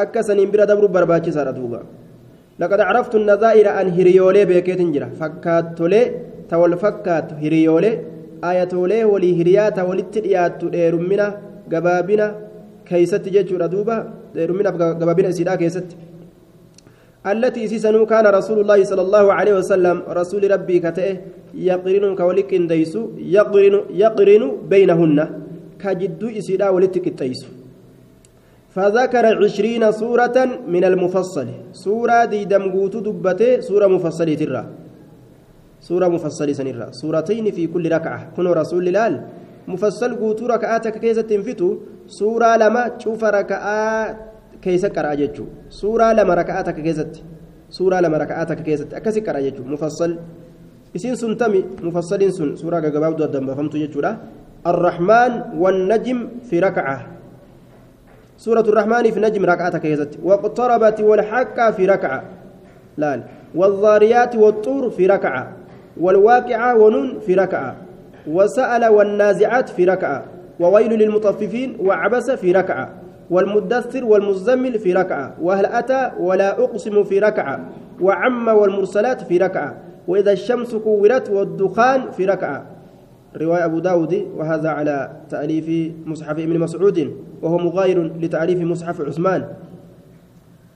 [0.03, 1.83] akka saniin bira dabruu barbaachisaadha duuba.
[2.63, 6.03] لقد عرفت النظائر أن هريولي بيكيت جرا فكات تولي
[6.51, 7.93] تول فكات هريولي
[8.51, 11.27] آياتولي ولي هريات ولتريات ديرمنا
[11.73, 12.27] غبابنا
[12.89, 13.97] كيست ججورا دوبا
[14.35, 14.71] ديرمنا
[15.01, 15.89] غبابنا سيدا كيست.
[17.33, 21.09] التي سيسنو كان رسول الله صلى الله عليه وسلم رسول ربي كتئ
[21.69, 23.03] يقرن كولك ديسو
[23.37, 25.19] يقرن يقرن بينهن.
[25.83, 27.49] كجدو إسيدا ولتك التيسو
[28.75, 30.37] فذكر عشرين سورة
[30.75, 31.49] من المفصل.
[31.73, 34.63] سورة دي دمقوت دبته سورة مفصلة ترى.
[35.81, 36.87] سورة مفصلة سنرى.
[37.01, 38.33] سورتين في كل ركعة.
[38.37, 39.29] كن رسول الله
[39.69, 41.69] مفصل قوت ركعاتك كيسة تنفتو؟
[42.07, 44.17] سورة لما تشوف ركعات
[44.63, 47.13] كيسة كراجتشو سورة لما ركعاتك كيسة
[47.71, 50.19] سورة لما ركعاتك كيسة أكسي كراجتشو مفصل.
[50.93, 53.81] isiin sun tami mufassaliin sun suuraa gaggabaabduu addaan baafamtu
[54.63, 57.12] الرحمن والنجم في ركعة.
[58.43, 62.23] سورة الرحمن في نجم ركعة كيزت واقتربت والحق في ركعة.
[62.97, 63.23] لا
[63.55, 65.53] والضاريات والطور في ركعة.
[66.01, 67.77] والواقعة ونون في ركعة.
[68.27, 70.25] وسأل والنازعات في ركعة.
[70.61, 72.89] وويل للمطففين وعبس في ركعة.
[73.31, 75.35] والمدثر والمزمل في ركعة.
[75.43, 77.61] وهل أتى ولا أقسم في ركعة.
[78.01, 79.77] وعم والمرسلات في ركعة.
[80.09, 82.72] وإذا الشمس كورت والدخان في ركعة.
[83.37, 89.49] رواية أبو داود وهذا على تأليف مصحف ابن مسعود وهو مغاير لتأليف مصحف عثمان.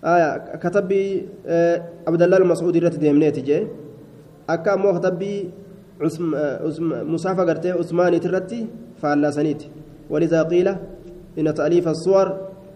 [0.04, 0.92] آية كتب
[1.46, 3.66] آه عبد الله المسعود رت ديمنيت جي
[4.48, 5.22] أكا مو كتب
[7.12, 8.66] مصحف قرتي عثمان ترتي
[9.02, 9.62] فعلا سنيت.
[10.10, 10.68] ولذا قيل
[11.38, 12.26] إن تأليف الصور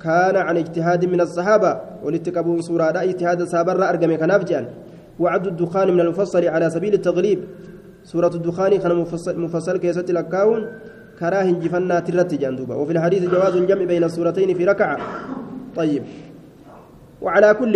[0.03, 4.67] كان عن اجتهاد من الصحابة ولتكبون سورة اجتهاد الصحابة أرقم كنافجان.
[5.21, 7.39] وعد الدخان من المفصل على سبيل التغليب.
[8.05, 8.97] سورة الدخان كان
[9.37, 10.67] مفصل, كيست لكاون
[11.19, 14.97] كراه جفنا ترت جندوبا وفي الحديث جواز الجمع بين السورتين في ركعة.
[15.77, 16.03] طيب.
[17.23, 17.75] وعلى كل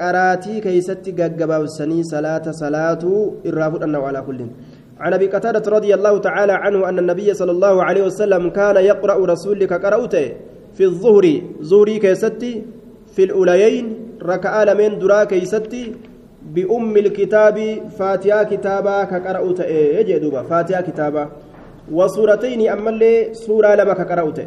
[0.00, 3.02] قراتي كيست جباوسني صلاة صلاة
[3.46, 4.40] الرافض أنه على كل.
[5.00, 9.26] عن أبي قتادة رضي الله تعالى عنه أن النبي صلى الله عليه وسلم كان يقرأ
[9.26, 10.32] رسولك قرأته
[10.74, 11.42] في الظهر.
[11.60, 12.62] زوري كيستي
[13.14, 13.86] في الأوليين
[14.22, 15.94] ركعة لمن درا كيستي
[16.46, 21.28] بأم الكتاب فاتحة كتابا كقرأت يجدوبا فاتحة كتابا
[21.92, 24.38] وسورتين أما اللي سورة لما كقرأت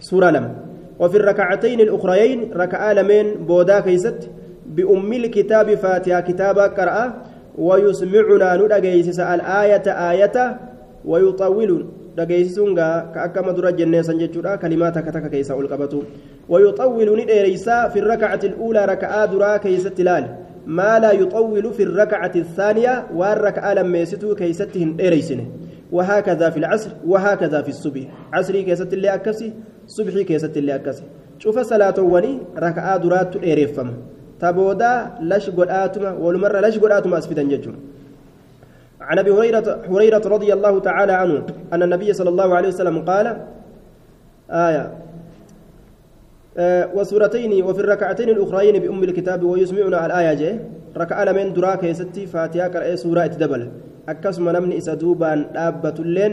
[0.00, 0.50] سورة لما.
[0.98, 4.30] وفي الركعتين الأخريين ركعة لمن بودا كيست.
[4.66, 7.14] بأم الكتاب فاتحة كتابا قرأ
[7.58, 10.58] ويسمعنا ندقيسس الآية آية.
[11.04, 16.04] ويطول dhageessisuun ka akka madura jenneessan jechuudha kalimaata akka takka keessaa ol qabatu
[16.48, 19.58] wayuxawwilu ni dheereysaa fi rakacati اluulaa raka'aa duraa
[20.66, 25.46] laa yuxawwilu fi rakacati الثaaniya waan raka'aa lammeessituu keeysatti hin dheereysine
[25.92, 28.02] وهكذا في العصر وهكذا في الصبح.
[28.32, 29.52] عصري كيست اللي أكسي
[29.86, 31.02] صبحي كيست اللي أكسي.
[31.38, 33.90] شوف صلاة وني ركعة درات إيريفم
[34.40, 37.74] تبودا لش قرآتما والمرة لش قرآتما أسفدا ججم.
[39.00, 43.26] عن أبي هريرة هريرة رضي الله تعالى عنه أن النبي صلى الله عليه وسلم قال
[44.50, 44.92] آية
[46.94, 50.50] وسورتين وفي الركعتين الأخرين بأم الكتاب ويسمعنا الآية جي.
[50.96, 53.62] ركعه من دراك يستي فاتحة قرأ سورة تدبل
[54.08, 56.32] أكسم نمني اسدوبان دابة اللين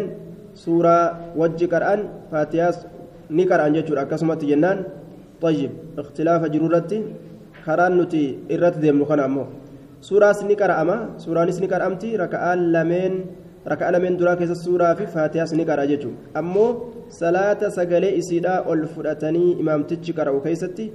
[0.54, 0.98] سورة
[1.34, 2.00] وجه قرآن
[2.32, 2.78] فاتحة
[3.32, 4.78] نقرا جچور أكسمت جنان.
[5.42, 7.00] طيب اختلاف جرورتي.
[7.66, 9.46] كران نتي إرت ديم خنا امو
[10.02, 13.14] suuraas ni qara'ama suuraanis ni qara'amti raka'aan lameen
[13.66, 16.70] raka'aa lameen duraa keessa suuraa fi faatihaas ni qara'a jechuudha ammoo
[17.20, 20.86] salaata sagalee isiidhaa ol fudhatanii imaamtichi qara'u keessatti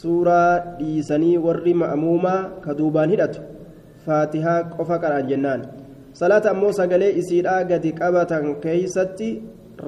[0.00, 3.40] suuraa dhiisanii warri ma'amuumaa ka duubaan hidhatu.
[4.06, 5.60] Faatihaa qofa qara'an jennaan.
[6.20, 9.28] Salaata ammoo sagalee isiidhaa gadi qabatan keessatti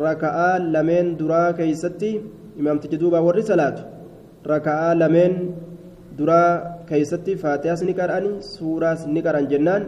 [0.04, 2.10] raka'aa lameen duraa keessatti
[2.60, 3.82] imaamtichi duubaa warri salaatu.
[4.52, 5.34] Raka'aa lameen
[6.18, 6.50] duraa
[6.88, 9.82] keessatti faatihaas ni qara'ani suuraas ni qara'an jennaan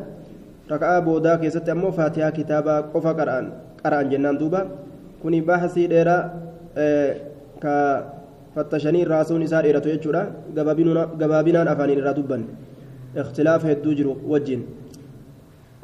[0.72, 4.66] raka'aa boodaa keessatti ammoo faatihaa kitaabaa qofa qara'an jennaan duuba
[5.22, 6.22] kuni baasii dheeraa
[7.64, 7.74] ka
[8.54, 10.22] fattashanii raasuun isaa dheeratu jechuudha
[11.20, 12.44] gabaabinaan afaaniin irraa dubban
[13.16, 14.66] اختلاف هدوجر وجين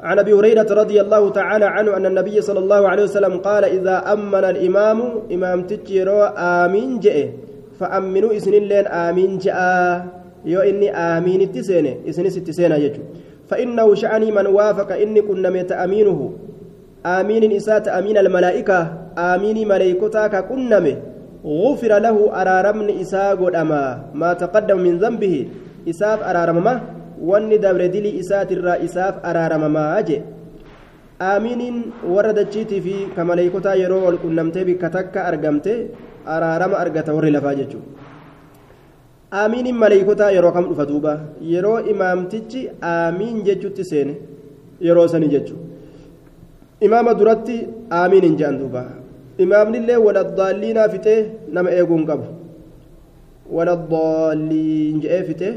[0.01, 4.13] عن ابي هريره رضي الله تعالى عنه ان النبي صلى الله عليه وسلم قال اذا
[4.13, 4.99] امن الامام
[5.33, 7.17] امام تجيرو امين جئ
[7.79, 10.23] فامنوا اسن اللين امين جاء
[10.53, 12.79] yoo inni aamiinitti seene isinis itti seenaa
[13.43, 16.53] jechuudha fa'innahu sha'anii man waafaqa inni qunname ta'amiinuhu
[17.03, 18.79] آمين إسات أمين الملائكة.
[19.17, 20.95] آمين ملائكتا ككنمه
[21.43, 24.15] غفر له أرارمن إساء قدما.
[24.15, 25.35] ما تقدم من ذنبه.
[25.83, 26.81] إساف أرارمما
[27.19, 30.21] واني دبر دلي إسات الرا إساف أرارمما أجي.
[31.21, 35.87] آمين وردتشيتي في كملائكتا يرو والكنمتي بكتك أرقمتي
[36.27, 37.09] أرارم أرقت
[39.41, 41.13] aamiiniin maleeykotaa yeroo kam dhufa duuba?
[41.53, 42.61] Yeroo imaamtichi
[42.91, 44.13] aamiin jechutti seene
[44.87, 45.55] yeroo sanii jechu.
[46.87, 47.55] Imaama duratti
[47.99, 48.83] aamiin hin je'an duuba.
[49.45, 51.19] Imaamnillee waladaalliinaa fitee
[51.57, 52.25] nama eeguu hin qabu.
[53.57, 55.53] Waladaalliin je'ee fitee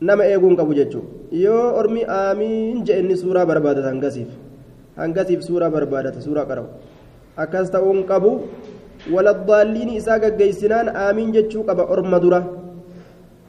[0.00, 1.04] nama eeguu hin qabu jechuu
[1.44, 4.28] yoo ormi aamiin je'e inni suuraa barbaadata hangasiif.
[5.02, 6.66] Hangasiif suuraa barbaadata suuraa qara'u
[7.46, 8.04] akkas ta'uu hin
[9.12, 12.42] waladaalliin isaa gaggeessinaan aamiin jechuu qaba orma dura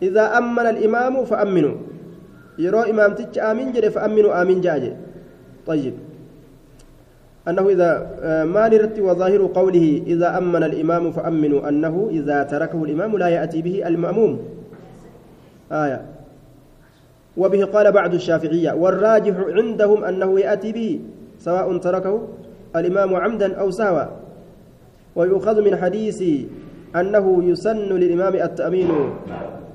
[0.02, 1.72] idaa ammana alimaamu fa'amminu
[2.58, 4.98] yeroo imaamtichi aamiin jedhe fa'amminu aamiin ja'a jedhe
[5.66, 5.94] طيب.
[7.50, 7.90] أنه إذا
[8.46, 13.88] ما نرت وظاهر قوله إذا أمن الإمام فأمنوا أنه إذا تركه الإمام لا يأتي به
[13.88, 14.40] المأموم.
[15.72, 16.02] آية.
[17.38, 21.00] وبه قال بعض الشافعية والراجح عندهم أنه يأتي به
[21.40, 22.28] سواء تركه
[22.76, 24.06] الإمام عمدا أو سهوا
[25.16, 26.24] ويؤخذ من حديث
[26.96, 28.92] أنه يسن للإمام التأمين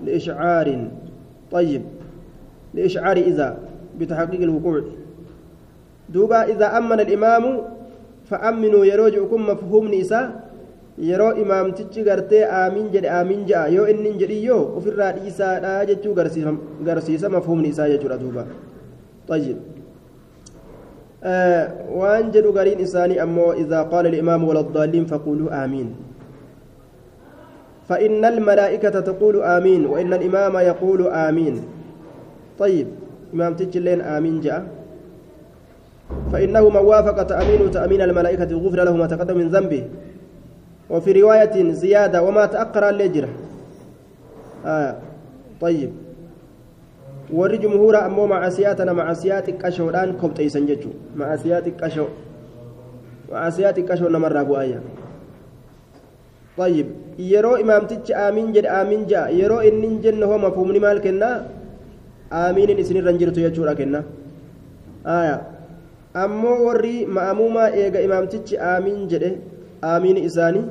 [0.04, 0.88] لإشعار
[1.52, 1.82] طيب
[2.74, 3.58] لإشعار إذا
[3.98, 4.82] بتحقيق الوقوع
[6.08, 7.60] دوبا إذا أمن الإمام
[8.30, 10.50] فأمنوا يروجكم مفهوم نساء
[11.00, 16.14] imaamtichi gartee aamiin jedhe aamiin ja'a yoo inni hin jedhin yoo ofirraa dhiisaadha jechuu
[16.84, 18.44] garsiisa mafhumni isaa jechuudha duuba
[19.28, 19.56] طيب
[22.30, 25.94] جدوا قرين إساني أمو إذا قال الإمام ولا الضالين فقولوا آمين.
[27.88, 31.62] فإن الملائكة تقول آمين وإن الإمام يقول آمين.
[32.58, 32.86] طيب
[33.34, 34.66] إمام تجلين آمين جاء.
[36.32, 39.84] فإنه من وافق تأمين تأمين الملائكة غفر له ما تقدم من ذنبه.
[40.90, 43.28] وفي رواية زيادة وما تأقر اللجرة
[44.66, 44.96] آه
[45.60, 45.92] طيب.
[47.38, 52.08] Warri jumhuura ammoo macasiyaa tana macasiyaa xiqqashoodhaan kobxeeysan jechuu macasiyaa xiqqashoo
[53.32, 54.80] macasiyaa xiqqashoo namarraa bu'aayya
[56.60, 56.86] طيب
[57.30, 61.36] yeroo imaamtichi aamiin jedhe aamiin ja'a yeroo inni jenne hoo mafhumni maal kennaa
[62.40, 64.00] aamiinin isinirra jirtu jechuudha kenna
[65.14, 65.38] aayaa
[66.24, 69.30] ammoo warri ma'amuumaa eega imaamtichi aamiin jedhe
[69.92, 70.64] aamiin isaanii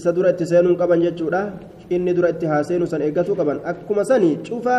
[0.00, 1.42] isa dura itti seenuun qaban jechuudha
[1.94, 4.76] inni dura itti haaseenu san eeggatuu qaban akkuma sanii cufa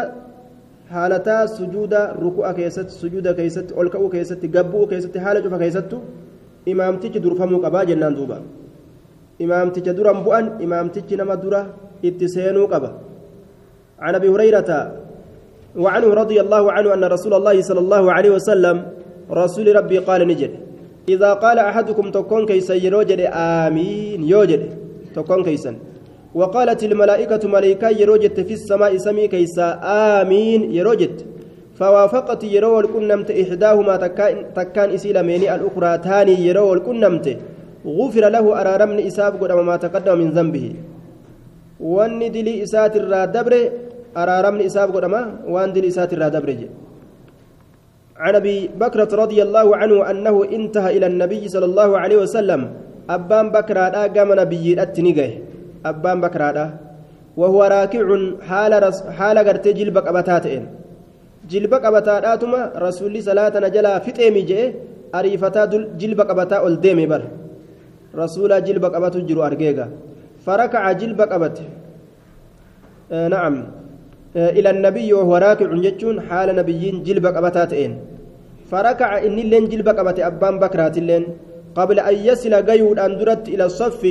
[0.94, 6.02] haalataa sujuuda ruku'a keessatti sujuuda keessatti ol ka'uu keessatti gabbuu keessatti haala cufa keessattu
[6.74, 8.38] imaamtichi durfamuu qabaa jennaan duuba
[9.46, 11.62] imaamticha duran bu'an imaamtichi nama dura
[12.10, 12.92] itti seenuu qaba
[14.02, 14.70] عن ابي هريره
[15.78, 18.76] وعنه رضي الله عنه ان رسول الله صلى الله عليه وسلم
[19.32, 20.52] رسول ربي قال نجد
[21.10, 24.62] إذا قال أحدكم تكون كيسا يروجد آمين يوجد
[25.16, 25.72] تكون كيسا
[26.36, 31.15] وقالت الملائكة ملائكة يروجد في السماء سمي كيسا آمين يروجد
[31.79, 33.95] فوافقت يرو الكنمت إحداهما
[34.57, 37.27] تكان إسيل ميني الأخرى تاني يرو الكنمت.
[37.82, 40.65] غفر له أرارمن إساب قد ما تقدم من ذنبه.
[41.82, 43.53] وان دلي إسات الرادبر
[44.17, 46.49] أرارمن إساب قد ما وان دلي إسات الرادبر
[48.21, 52.61] عن أبي بكرة رضي الله عنه أنه انتهى إلى النبي صلى الله عليه وسلم.
[53.09, 55.29] أبان بكر دا قام نبي اتنيغه
[56.23, 56.65] بكر دا
[57.38, 58.07] وهو راكع
[58.49, 60.63] حال رس حال غرت جلب قبتاتين
[61.51, 64.61] جلب قبتاتما رسول صلاه نجلا فطيمي جه
[65.17, 65.65] اريفتا
[66.01, 67.23] جلب قبتا اول ديمي بر
[68.21, 69.88] رسول جلب قبتو جرو ارغيغا
[70.45, 71.57] فركع جلب قبت
[73.11, 73.55] آه نعم
[74.36, 77.91] إلى النبي وهو راكع جتون حال نبيين جلب قبتاتين
[78.71, 81.23] فركع إن اللين جلب قبت أبان بكرات اللين
[81.75, 84.01] قبل أن يصل قيود أن درت إلى الصف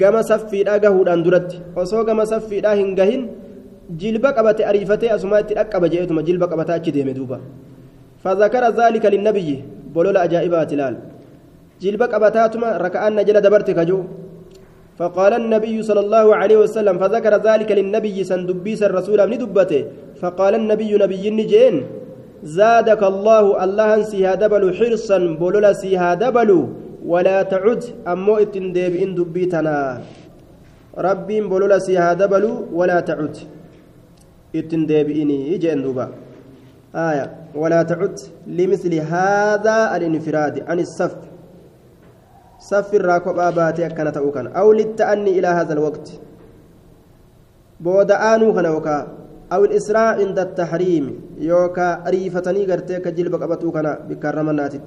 [0.00, 3.22] قام صفي لا قهود أن درت وصو قام صفي لا هنقهن
[4.00, 7.38] جلب قبت أريفتي أسماء تلقب جئتما جلب قبت أجدي مدوبا
[8.22, 9.48] فذكر ذلك للنبي
[9.94, 10.94] بلول أجائبات لال
[11.82, 14.00] جلب قبتاتما ركعان نجل دبرت كجو
[14.98, 19.82] فقال النبي صلى الله عليه وسلم فذكر ذلك للنبي سندبيس الرسول من دبته
[20.20, 21.76] فقال النبي نبي نجين
[22.58, 26.50] زادك الله الله سيهادبل حرصا بولولا سيهادبل
[27.06, 30.02] ولا تعد أمو اتندب إن دبيتنا.
[30.98, 33.36] ربي بولولا سيهادبل ولا تعد.
[34.56, 36.06] اتندب إني جين دوبا.
[36.94, 37.26] آية.
[37.54, 41.16] ولا تعد لمثل هذا الانفراد عن الصف
[42.58, 46.06] صف الراكب آباتي أكنا تأوكن أو للتأني إلى هذا الوقت.
[47.80, 48.96] بودآنو كان وكا
[49.52, 51.04] أو الإسراء عند التحريم.
[51.38, 54.86] يوكا أريفتني قرتيك جلبك أبتو كان بكرمناتت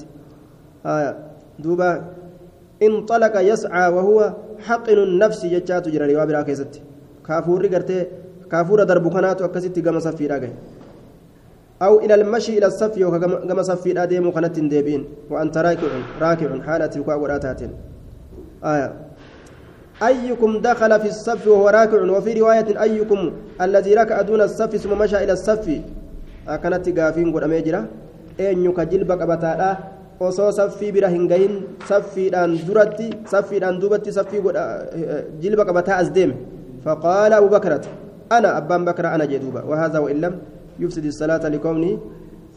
[0.85, 1.28] آية.
[1.63, 1.91] دوبا
[2.87, 4.33] انطلق يسعى وهو
[4.67, 6.73] حقن النفس جتات جرى رواية راكزت
[7.27, 7.99] كافور قرتي
[8.51, 10.51] كافور درب كنات وكست قام صفي راقي.
[11.81, 15.05] أو إلى المشي إلى الصف وكما صفي الأديم كانت ديبين.
[15.29, 15.87] وأنت راكع
[16.21, 17.61] راكع حالة وكاوراتات
[18.63, 18.93] آية.
[20.07, 21.99] أيكم دخل في الصف وهو راكع.
[22.15, 23.31] وفي رواية أيكم
[23.61, 25.65] الذي ركع دون الصف ثم مشى إلى الصف.
[26.63, 27.81] كانت قافين قد أميجرة
[28.39, 29.77] أين يكجلب قبتالا
[30.19, 31.53] osoo saffii bira hin gahin
[31.87, 34.41] saffiidhaan duratti saffiidhaan duubatti saffii
[35.41, 36.35] jilba qabataa as deeme
[36.83, 37.89] faqaala abu bakrata
[38.29, 40.33] ana abbaan bakra ana jedhuuba وهذا وإن لم
[40.79, 41.99] يفسد الصلاة لكونه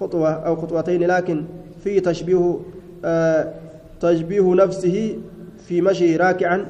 [0.01, 1.45] خطوة أو خطوتين لكن
[1.85, 2.59] في تشبيه
[3.05, 3.43] آه
[4.01, 5.19] تشبيه نفسه
[5.69, 6.67] في مشي راكعا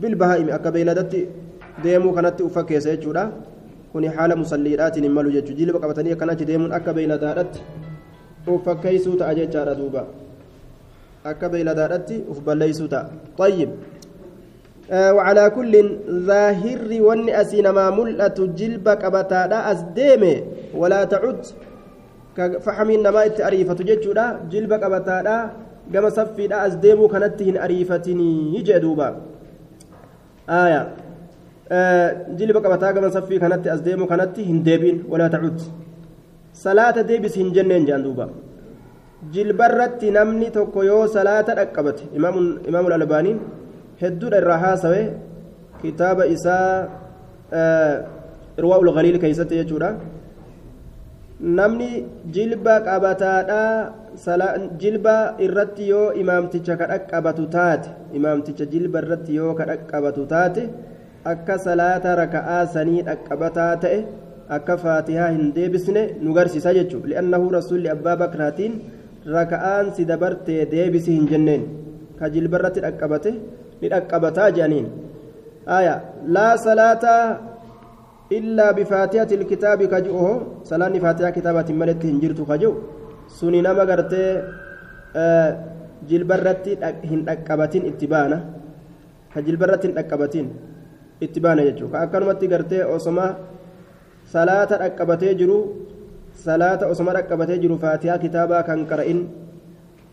[0.00, 1.14] بالبهائم أكبيلدت
[1.82, 3.30] deemuu kanatti uffakeessa jechuudha
[3.92, 6.72] kuni haala musalliidhaatiin hin malu jechuudha jilba qabatanii akkanatti deemuun
[8.44, 10.06] beeyladaadhatti uffakkeessuu ta'a jechaadha duuba.
[11.24, 13.10] Akka beeyladaadhatti uf balleessuu ta'a.
[13.38, 13.70] طيب
[14.92, 15.74] وعلى كل
[16.28, 20.34] ظاهر ون أسينما ملأة جلب قبتادا أسديمي
[20.76, 21.40] ولا تعد
[22.60, 25.36] فحمين نما أريفة جتشودا جلب قبتادا
[25.94, 29.08] قام صفيدا أسديمو كانت هن أريفتني يجدوبا
[30.48, 30.82] آية
[32.38, 35.60] جلب قبتا قام صفي كانت أسديمو كانت هن ديبين ولا تعد
[36.54, 38.26] صلاة ديبس هن جنين جاندوبا
[39.32, 42.02] jilbarratti namni tokko yoo salaata dhaqqabate
[42.68, 43.38] imaamu albaaniin
[44.02, 45.02] hedduudha irraa haasawe
[45.82, 46.68] kitaaba isaa
[48.60, 49.90] irwaa'ul galiil keeysatti jechuudha
[51.60, 51.90] namni
[52.36, 53.62] jilba qabataadha
[54.82, 57.88] jilba irratti yoo imaamticha kadhaqqabatu taate
[58.18, 60.62] imaamticha jilba irratti yoo kadhaqqabatu taate
[61.32, 63.98] akka salaata raka'aa sanii dhaqqabataa ta'e
[64.48, 67.08] akka faatihaa hin deebisne nu garsiisa jechuudha.
[67.08, 68.72] Li'annahu rasuulli abbaa bakraatiin
[69.36, 71.62] raka'aan si dabartee deebisi hin jenneen.
[72.18, 73.30] Ka jilba irratti dhaqqabate
[73.80, 74.86] ni dhaqqabataa jedhaniin
[76.34, 77.14] laa salaata
[78.30, 82.74] illaa bifaatihati ilkitaabi ka ji'uho salaanni faatihaa kitaabatiin maletti hin jirtu ka ji'u?
[83.38, 84.30] Suni nama gartee
[86.08, 86.76] jilbarratti
[87.10, 88.38] hin dhaqqabatin itti baana.
[89.32, 90.46] Ka jilbarratti hin dhaqqabatin
[91.20, 91.98] itti baana jechuudha.
[91.98, 93.26] Ka akkanumatti gartee osoma
[94.32, 95.58] salaata dhaqqabatee jiru
[96.44, 99.20] salaata osoma dhaqqabatee jiru faatihaa kitaabaa kan qara'in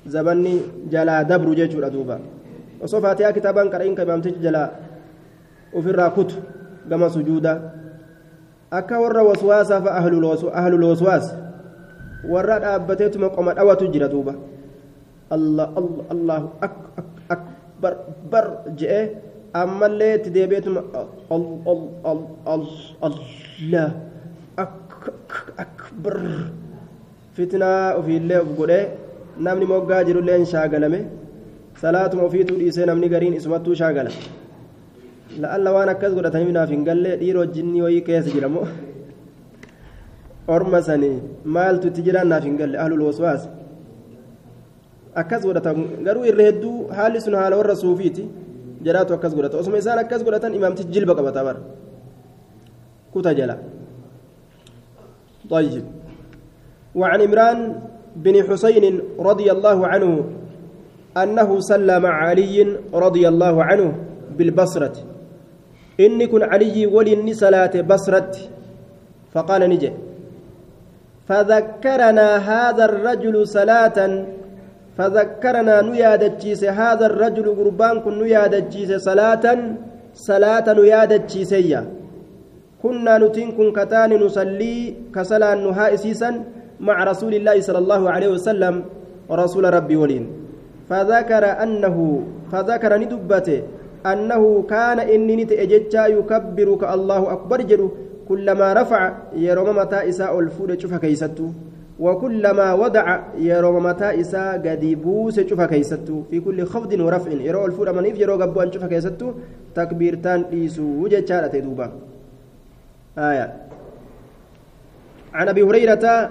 [0.07, 0.55] zabanni
[0.93, 2.19] jalaa dabru jechuudha duuba
[2.81, 4.69] osoo faatihaa kitaabaan qara'in ka imaamtichi jalaa
[5.73, 6.35] ofirraa kutu
[6.89, 7.53] gama sujuuda
[8.71, 10.85] akka warra waswaasaa fa ahlul
[12.27, 14.35] warra dhaabbateetuma qoma dhawatu jira duuba
[15.31, 17.93] allahu akbar
[18.29, 18.45] bar
[18.77, 20.81] je'e ammallee itti deebi'eetuma
[22.53, 23.91] allah
[25.63, 26.15] akbar
[27.35, 28.83] fitnaa ofiillee of godhee
[29.47, 30.99] namni moggaa jirullee shaagalame
[31.81, 34.11] salaatuma ofiituu dhiisee namni gariin isumattuu shaagala
[35.43, 38.67] la'alla waan akkas godhatanii naaf hin galle dhiiroo jinnii wayii keessa jiramoo
[40.55, 41.15] orma sanii
[41.57, 43.49] maaltu itti jiraan naaf hin galle ahlul waswaas
[45.23, 45.77] akkas godhatan
[46.07, 48.23] garuu irra hedduu haalli sun haala warra suufiiti
[48.85, 49.57] jaraatu akkas godhata.
[49.57, 51.61] Osuma isaan akkas godhatan imaamtichi jilba qabata bara.
[53.13, 53.57] Kuta jala.
[55.49, 55.83] طيب
[56.95, 57.59] وعن عمران
[58.15, 60.11] بن حسين رضي الله عنه
[61.17, 63.87] أنه صلى مع علي رضي الله عنه
[64.37, 64.95] بالبصرة
[65.99, 68.31] إني كن علي ولي صلاة بصرة
[69.33, 69.91] فقال نجي
[71.27, 73.97] فذكرنا هذا الرجل صلاة
[74.97, 79.45] فذكرنا نيادتشيس هذا الرجل قربان كن نيادتشيس صلاة
[80.13, 81.81] صلاة نيادتشيسية
[82.83, 84.75] كنا نتين كن كتان نصلي
[85.15, 85.87] كسلا نها
[86.81, 88.75] مع رسول الله صلى الله عليه وسلم
[89.29, 90.25] ورسول ربي ولين.
[90.89, 91.97] فذكر أنه
[92.51, 93.61] فذكر ندبته
[94.05, 97.87] أنه كان إني نتأججا يكبرك الله أكبر جلو
[98.29, 99.01] كلما رفع
[99.35, 101.47] يروم متى إساء الفود شوف كيستو.
[102.01, 103.05] وكلما وضع
[103.37, 106.23] يروم متى إساء قد بوس شوف كيستو.
[106.29, 107.31] في كل خفض ورفع.
[107.31, 109.27] يرو الفود من إف يرو قبوان شوف كيستو.
[109.75, 111.87] تكبيرتان إيسو وجه دوبا
[113.17, 113.47] آية.
[115.33, 116.29] عن أبي هريرة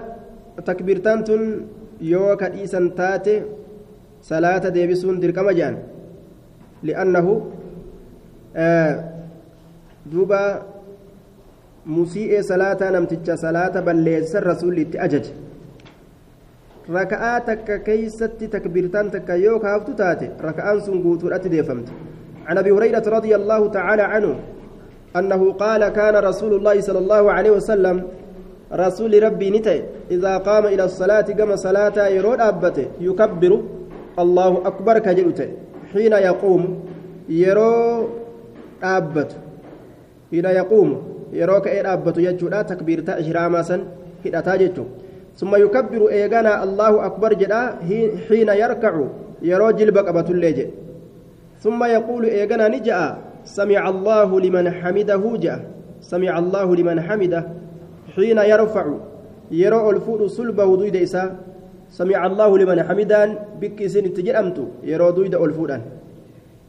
[0.65, 1.41] تكبيرتان تن
[2.01, 3.35] يوكا إيسان تاتي
[4.21, 5.75] صلاة ديبسون دركما جان.
[6.83, 7.27] لأنه
[8.55, 8.93] آه
[10.05, 10.61] دوبا
[11.85, 14.75] مسيء صلاة نمتج صلاة بل ليس الرسول
[16.91, 21.87] أجج ركعة تكا كيست تكبيرتان تكا يوكا هفتو تاتي ركعان سنقوت ديفمت
[22.47, 24.35] عن أبي هريرة رضي الله تعالى عنه
[25.15, 28.03] أنه قال كان رسول الله صلى الله عليه وسلم
[28.73, 33.61] رسول ربي نتي إذا قام إلى الصلاة كما صلاة يرود أبته يكبر
[34.19, 35.49] الله أكبر كجلت
[35.93, 36.83] حين يقوم
[37.29, 38.09] يرو
[40.31, 40.97] yaquumu
[41.33, 43.81] yeroo ka'ee dhaabbatu jechuudha takbiirtaa ishiraamaa san
[44.23, 44.87] hidhataa jechuun
[47.35, 47.79] jedha
[48.29, 49.05] hiina yarkacu
[49.41, 50.73] yeroo jilba qabatullee jedhe
[51.63, 55.59] summa yaquulu eeganaa ni ja'a samica allahu liman xamidahu ja'a
[56.01, 57.45] samica allahu liman xamida
[58.15, 58.99] xiina yarfacu
[59.51, 61.31] yeroo ol fuudhu sulbahu duyda isaa
[61.89, 65.81] samica allahu liman xamidaan bikki isin itti jedhamtu yeroo duyda ol fuudhan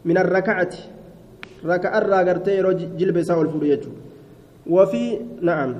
[0.04, 1.02] min arrakacati
[1.64, 3.16] ركع غرتي يرو جلب
[3.62, 3.90] يجو
[4.66, 5.74] وفي نعم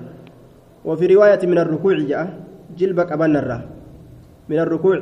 [0.85, 2.27] وفي رواية من الركوع جاء
[2.79, 3.59] جلبك أبان الرا.
[4.49, 4.99] من الركوع.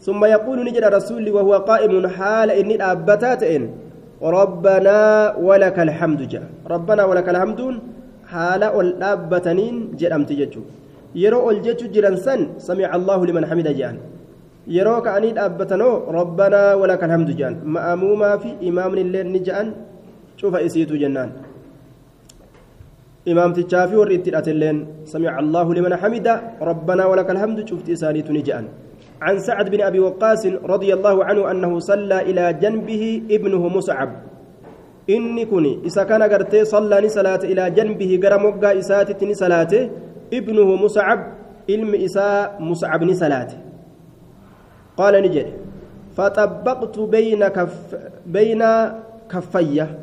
[0.00, 3.62] ثم يقول نجد رسول وهو قائم حال إني أبتات إن.
[4.22, 4.98] ربنا
[5.40, 6.46] ولك الحمد جاء.
[6.66, 7.60] ربنا ولك الحمد
[8.30, 10.62] حال الأبتنين جرمت ججو.
[11.14, 13.96] يرو الجج جرنسن سمع الله لمن حمد جان.
[14.68, 17.54] يرو كأني أبتنو ربنا ولك الحمد جان.
[17.64, 19.66] مأموما في إمام الليل نجان.
[20.36, 21.49] شوف إسيتو جنان.
[23.28, 26.28] إمام تشافي ورئت الأتلين سمع الله لمن حمد
[26.62, 28.64] ربنا ولك الحمد شفت إسانيت نجأن
[29.22, 34.10] عن سعد بن أبي وقاص رضي الله عنه أنه صلى إلى جنبه ابنه مصعب
[35.10, 39.72] إني كني إذا كان قرتي صلى صلاة إلى جنبه قرم وقا إساتت صلاة
[40.32, 41.20] ابنه مصعب
[41.70, 43.50] علم إساء مصعب صلاة
[44.96, 45.46] قال نجد
[46.16, 47.76] فطبقت بين كف
[48.26, 48.62] بين
[49.32, 49.98] كفيه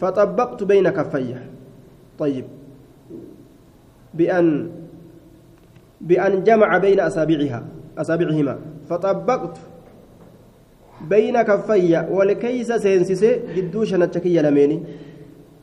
[0.00, 1.38] فطبقت بين كفيه
[2.20, 2.44] طيب.
[4.14, 4.70] بأن
[6.00, 7.64] بأن جمع بين أصابعها
[7.98, 8.58] أصابعهما.
[8.88, 9.58] فطبقت
[11.08, 14.82] بين كفي والكيس سينسيسي جدو شنتشكي لميني.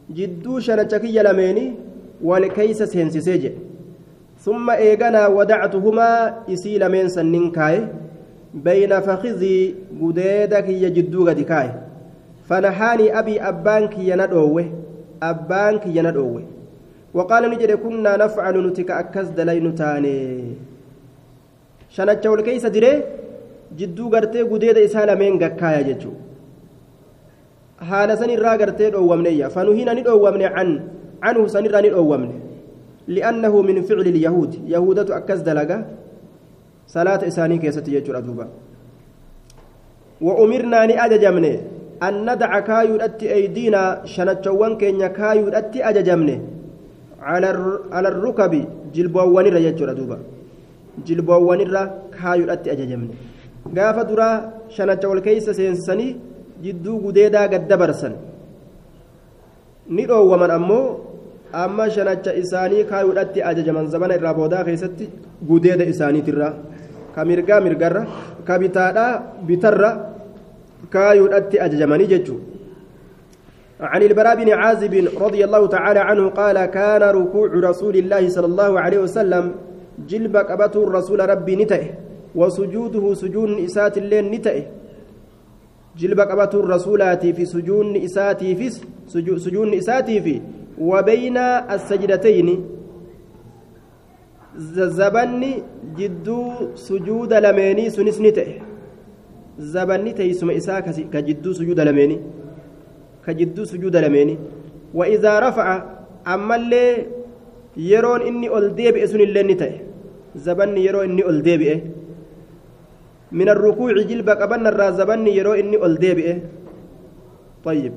[0.09, 1.73] جدو شنتشكي لميني
[2.23, 3.51] والكيس سينسيسي
[4.39, 6.09] ثم إيغنا ودعتهما
[6.49, 7.87] إسي لمين سنين كاي
[8.53, 11.71] بين فخذي قديدك يجدو قد كاي
[12.49, 14.86] فنحاني أبي أبانك يندوه
[15.23, 16.43] أبانك يندوه
[17.13, 20.17] وقال نجد كنا نفعل نتك أكز دلين تاني
[21.95, 22.91] شنچا والكيس دري
[23.79, 26.11] جدو غرتي قديد إسالة من قكايا ججو
[27.89, 30.69] حال سن الرا غرتي دوامنيا فنهينا ندوامن عن
[31.25, 32.31] عنه سن الرا ندوامن
[33.07, 35.77] لأنه من فعل اليهود يهودة أكز دلقة
[36.87, 38.47] صلاة إساني كيست يجو أدوبا
[40.21, 41.76] وأمرنا نأججمني أن ندع كايو أتي أيدينا
[44.13, 46.35] شنتشوان كينيا كايو أتي أججمني
[47.29, 47.49] على
[47.95, 48.53] على الركب
[48.95, 50.17] جلبوان رجال دوبا
[51.07, 51.83] جلبوان الرا
[52.17, 53.15] كايو أتي أججمني
[53.73, 54.35] gaafa duraa
[54.75, 56.15] shanacha wal keeysa seensanii
[56.63, 58.13] jidduu gudeedaa gad dabarsan
[59.95, 60.85] ni dhoowwaman ammoo
[61.63, 65.09] amma shanacha isaanii kaayuudhatti ajajaman zabana irraa boodaa keessatti
[65.49, 66.49] gudeeda isaaniitirra
[67.15, 68.03] ka mirgaa mirgarra
[68.47, 69.11] ka bitaadhaa
[69.47, 69.91] bitarra
[70.89, 72.39] kaayuudhatti ajajamanii jechuu
[73.79, 78.79] عن البراء بن عازب رضي الله تعالى عنه قال كان ركوع رسول الله صلى الله
[78.79, 79.55] عليه وسلم
[80.09, 81.89] جلب قبة الرسول ربي نتئه
[82.35, 84.65] وسجوده سجون إسات اللين نتئه.
[85.97, 88.69] جلب قبة الرسولات في سجون إساتي في
[89.37, 90.41] سجون إساتي في
[90.81, 92.65] وبين السجدتين.
[94.97, 95.63] زبني
[95.97, 96.41] جدو
[96.75, 98.21] سجود لميني سنس
[99.59, 102.17] زبني تيسم إساك كجدو سجود لميني
[103.25, 104.37] كجدو سجود لميني
[104.93, 105.83] وإذا رفع
[106.27, 107.05] أما اللي
[107.77, 109.77] يرون إني ألديب إسن اللي نتئه
[110.35, 111.79] زبني يرون إني ألديب إيه
[113.31, 116.37] من الركوع جلب قبلنا الرازبني يرو إني ألديبئه
[117.63, 117.93] طيب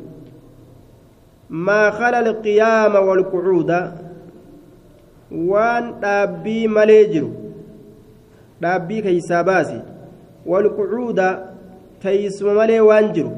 [1.50, 3.70] ما خلا القيام والقعود
[5.32, 7.28] وان دابي مليجر
[8.60, 9.82] دابي كيساباسي
[10.46, 11.20] والقعود
[12.02, 13.28] تيسم ملي وانجر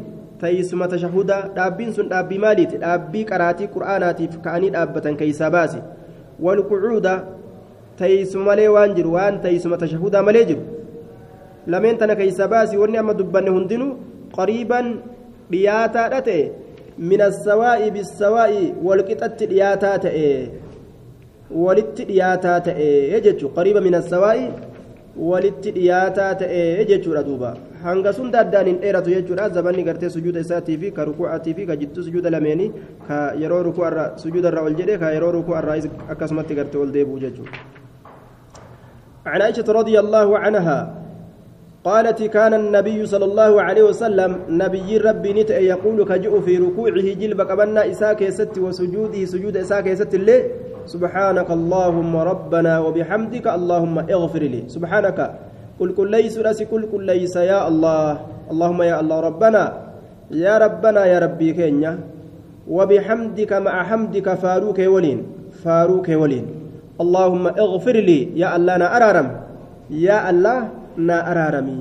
[0.40, 5.82] تيسم تشهدا دابين سن دابي ماليت دابي قراتي قرآناتي فكاني دابة كيساباسي
[6.40, 7.06] والقعود
[7.98, 10.60] تيسم ملي وانجر وان تيسم تشهدا مليجر
[11.66, 13.96] lameen tana keeysa baasi wanni amma dubbanne hundinuu
[14.36, 14.86] qariiban
[15.50, 16.50] dhiyaataadha ta'e
[17.10, 20.26] min assawaa'i bissawaa'i walqixatti dhiyaataa ta'e
[21.64, 24.48] walitti dhiyaataa ta'e jechu qariiba min assawaa'i
[25.30, 27.54] walitti dhiyaataa ta'e jechuudha duuba
[27.84, 31.76] hanga sunda addaan hin dheeratu jechuudha zabanni gartee sujuuda isaatii fi ka rukuu'atii fi ka
[31.82, 32.70] jidduu sujuuda lameenii
[33.08, 35.78] ka yeroo rukuu'arra sujuuda irra ol jedhe ka yeroo rukuu'arraa
[36.14, 37.62] akkasumatti gartee ol deebi'u jechuudha
[39.26, 40.78] عن عائشة رضي الله عنها
[41.84, 47.40] قالت كان النبي صلى الله عليه وسلم نبي ربي نت يقول كجؤ في ركوعه جلب
[47.40, 50.38] قبلنا إساك ست وسجوده سجود إساك ست اللي
[50.94, 55.18] سبحانك اللهم ربنا وبحمدك اللهم اغفر لي سبحانك
[55.80, 58.20] قل قل ليس رسي قل قل ليس يا الله.
[58.50, 59.64] اللهم يا الله ربنا
[60.30, 61.98] يا ربنا يا ربي كينيا.
[62.68, 65.18] وبحمدك مع حمدك فاروك ولين
[65.64, 66.46] فاروك ولين.
[67.00, 69.28] اللهم اغفر لي يا الله نا أرارم.
[69.90, 70.58] يا الله
[70.96, 71.80] نا أرارمي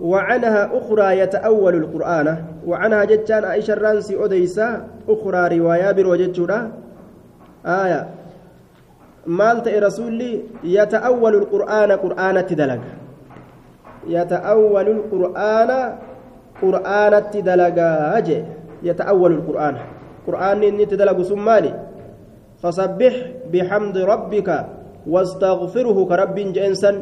[0.00, 2.28] وعنها أخرى يتأول القرآن.
[2.66, 4.68] وعنها جتان عائشة الرانسي أديسا
[5.08, 6.60] أخرى رواية بروجتشورا.
[7.66, 8.17] آية.
[9.28, 12.82] مالت رسولي يتأول القرآن قرآن تدلق.
[14.08, 15.70] يتأول القرآن
[16.62, 17.78] قرآن تدلق.
[18.18, 18.38] أجي
[18.88, 19.74] يتأول القرآن.
[20.26, 21.72] قرآن إني تدلق سمالي
[22.62, 23.14] فسبح
[23.52, 24.48] بحمد ربك
[25.06, 26.92] واستغفره كرب جنسا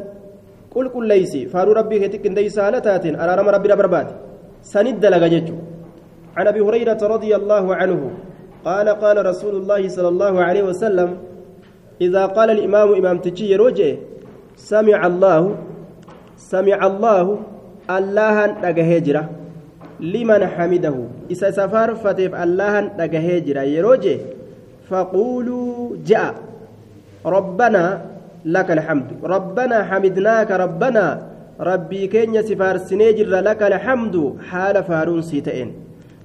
[0.74, 1.46] قل قل ليسي.
[1.46, 4.08] فارو ربي كتك ليس هالتات أرارم ربي ربربات
[4.66, 5.48] سند لغجج
[6.36, 8.00] عن أبي هريرة رضي الله عنه
[8.64, 11.10] قال قال رسول الله صلى الله عليه وسلم
[12.00, 13.94] إذا قال الإمام إمام تجي رجع
[14.56, 15.56] سمع الله
[16.36, 17.38] سمع الله
[17.90, 19.24] الله نجهجرة
[20.00, 20.96] لمن حمده؟
[21.30, 24.18] إذا سفر فتف الله نجهجرة يروجه
[24.88, 26.34] فقولوا جاء.
[27.26, 27.84] ربنا
[28.44, 29.08] لك الحمد.
[29.24, 31.04] ربنا حمدناك ربنا.
[31.60, 34.36] ربي كين سفار سنيجر لك الحمد.
[34.50, 35.72] حال فارون سيتين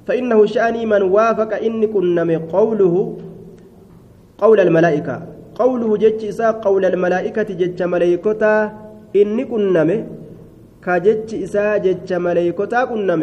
[0.08, 3.18] فإنه شأني من وافق إني كنا قوله
[4.38, 5.41] قول الملائكة.
[5.62, 5.92] قوله
[6.32, 8.54] إساء قول الملائكة جج ملائكتا
[9.20, 9.44] إني
[10.86, 13.16] كجج إساء جج ملائكتا كنا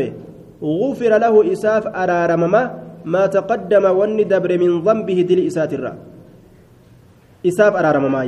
[0.62, 2.62] غفر له إساف أرارمما
[3.12, 5.86] ما تقدم وني دبر من ذنبه دل إسات الرّ
[7.48, 8.22] إساف أرارمما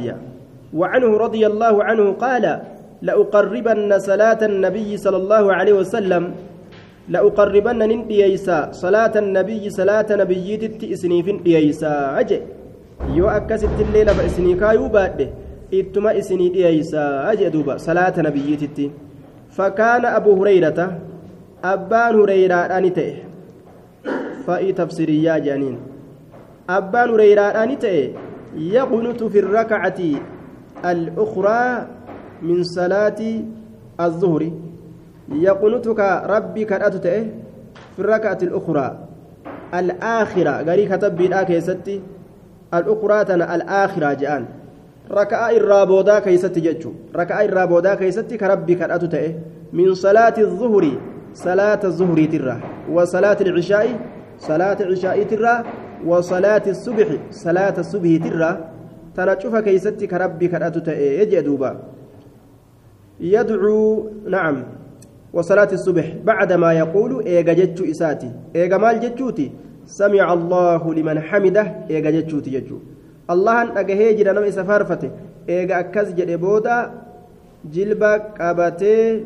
[0.78, 2.44] وعنه رضي الله عنه قال
[3.06, 6.24] لأقربن صلاة النبي صلى الله عليه وسلم.
[7.10, 11.94] لأقربن نندييسا صلاة النبي صلاة نبي تتئسني في ندييسا
[13.08, 15.30] أكست الليلة فإسني كايو بعد
[15.74, 18.90] إتما إسني دييسا أجي دوبا صلاة نبي تتي
[19.50, 20.98] فكان أبو هريرة
[21.64, 23.14] أبان هريرة أنته
[24.46, 25.78] فإي تفسيريا جانين
[26.70, 28.12] أبان هريرة أنته
[28.56, 30.00] يقنت في الركعة
[30.84, 31.86] الأخرى
[32.42, 33.20] من صلاة
[34.00, 34.50] الظهر
[35.32, 38.98] يقنتك ربي كرأت في الركعة الأخرى
[39.74, 42.00] الآخرة غري كتب بلا كيستي
[42.74, 44.44] الأخرى تنا الآخرة جان
[45.10, 49.14] ركعة الرابودا كيستي جتشو ركعة الرابودا كيستي كربي كرأت
[49.72, 50.84] من صلاة الظهر
[51.34, 52.56] صلاة الظهر ترى
[52.92, 53.86] وصلاة العشاء
[54.38, 55.54] صلاة العشاء ترى
[56.06, 58.52] وصلاة الصبح صلاة الصبح ترى
[59.10, 61.74] tana cufa keeysatti ka rabbi kadhatu ta'e jee duuba
[63.20, 64.64] يدعو نعم.
[65.32, 66.24] وصلاة الصبح.
[66.24, 68.30] بعدما يقول إيجا جتشو إساتي.
[68.56, 69.52] إيجا مال جتشوتي
[69.86, 72.76] سمع الله لمن حمده إيجا جتشو.
[73.30, 75.10] الله أن أجهي جرى نم إسفارفته
[75.48, 76.90] إيجا أكز جرى بودا
[77.74, 79.24] جلبا قبته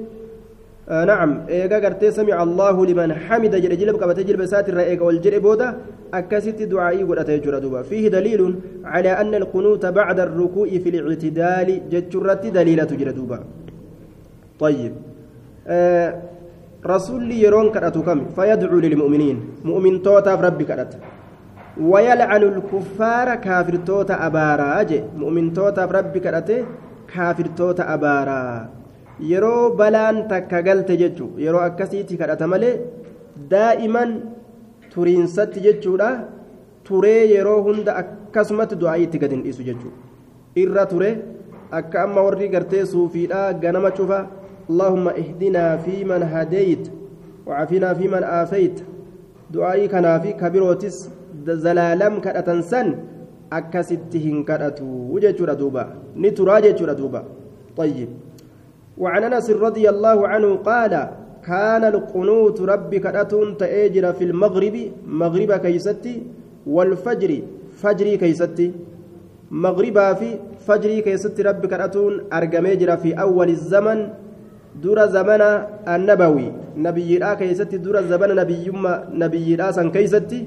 [0.89, 5.39] آه نعم إيجا قرتي سمع الله لمن حمده جرى جلب قبته جلب ساتر إيجا والجرى
[5.39, 5.69] بودا
[6.15, 7.83] أكست دعائي قد دوبا.
[7.83, 13.39] فيه دليل على أن القنوت بعد الركوع في الاعتدال جتشرت دليلة جردوبا
[14.61, 14.93] طيب
[15.69, 16.23] آه
[16.93, 19.39] rasuulli yeroon kadhatu kami fayadcuu lilmu'miniin.
[19.71, 20.99] Mu'mintootaaf rabbi kadhata.
[21.93, 26.57] Wayalcanu lkuffaara kaafirtoota abaaraa je mu'mintootaaf rabbi kadhate
[27.15, 28.69] kaafirtoota abaaraa.
[29.33, 32.81] Yeroo balaan takka galte jechu yeroo akkasiiti kadhata malee
[33.51, 34.11] daa'iman
[34.95, 36.11] turiinsatti jechuudha.
[36.89, 39.99] Turee yeroo hunda akkasumatti du'aa itti gad hin dhiisu jechuudha
[40.63, 41.11] irra ture
[41.79, 44.19] akka amma warri gartee suufiidhaa ganama cufa
[44.71, 46.85] اللهم اهدنا فيمن هديت
[47.47, 48.77] وعافنا فيمن آفيت
[49.51, 51.11] دعائي كان في كبيروتس
[51.47, 52.95] زلالم كأتنسن
[53.53, 55.85] أكستهن كأتو وجهة دوبا.
[56.17, 57.23] نتراجة دوبا.
[57.77, 58.09] طيب.
[58.99, 60.93] وعن أنس رضي الله عنه قال
[61.47, 64.77] كان القنوت ربي كأتون تأجر في المغرب.
[65.07, 66.23] مغرب كيستي
[66.67, 67.31] والفجر.
[67.77, 68.73] فجري كيستي.
[69.51, 74.09] مغربا في فجري كيستي ربي كأتون أرجميجر في أول الزمن.
[78.41, 80.41] نبي يما نبي لا سن كيستي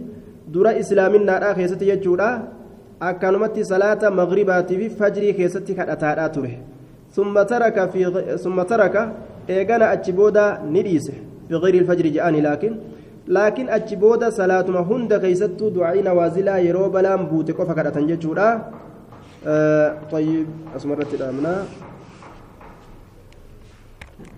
[0.54, 2.30] دور إسلامنا لا كيستي يجورا
[3.02, 6.56] أكنمتي صلاة مغربات في فجري كيستي كأتارا تره
[7.16, 8.02] ثم ترك في
[8.44, 8.96] ثم ترك
[9.48, 11.14] eegana achi booda ni dhiise
[11.50, 12.74] biqilii ilfajri je'ani laakiin
[13.36, 18.50] laakiin achi booda salaatuma hunda keeysattuu du'aa'i nawaazilaa yeroo balaan buute qofa kadhatan jechuudha
[20.12, 21.66] طيب أسمرت الأمناء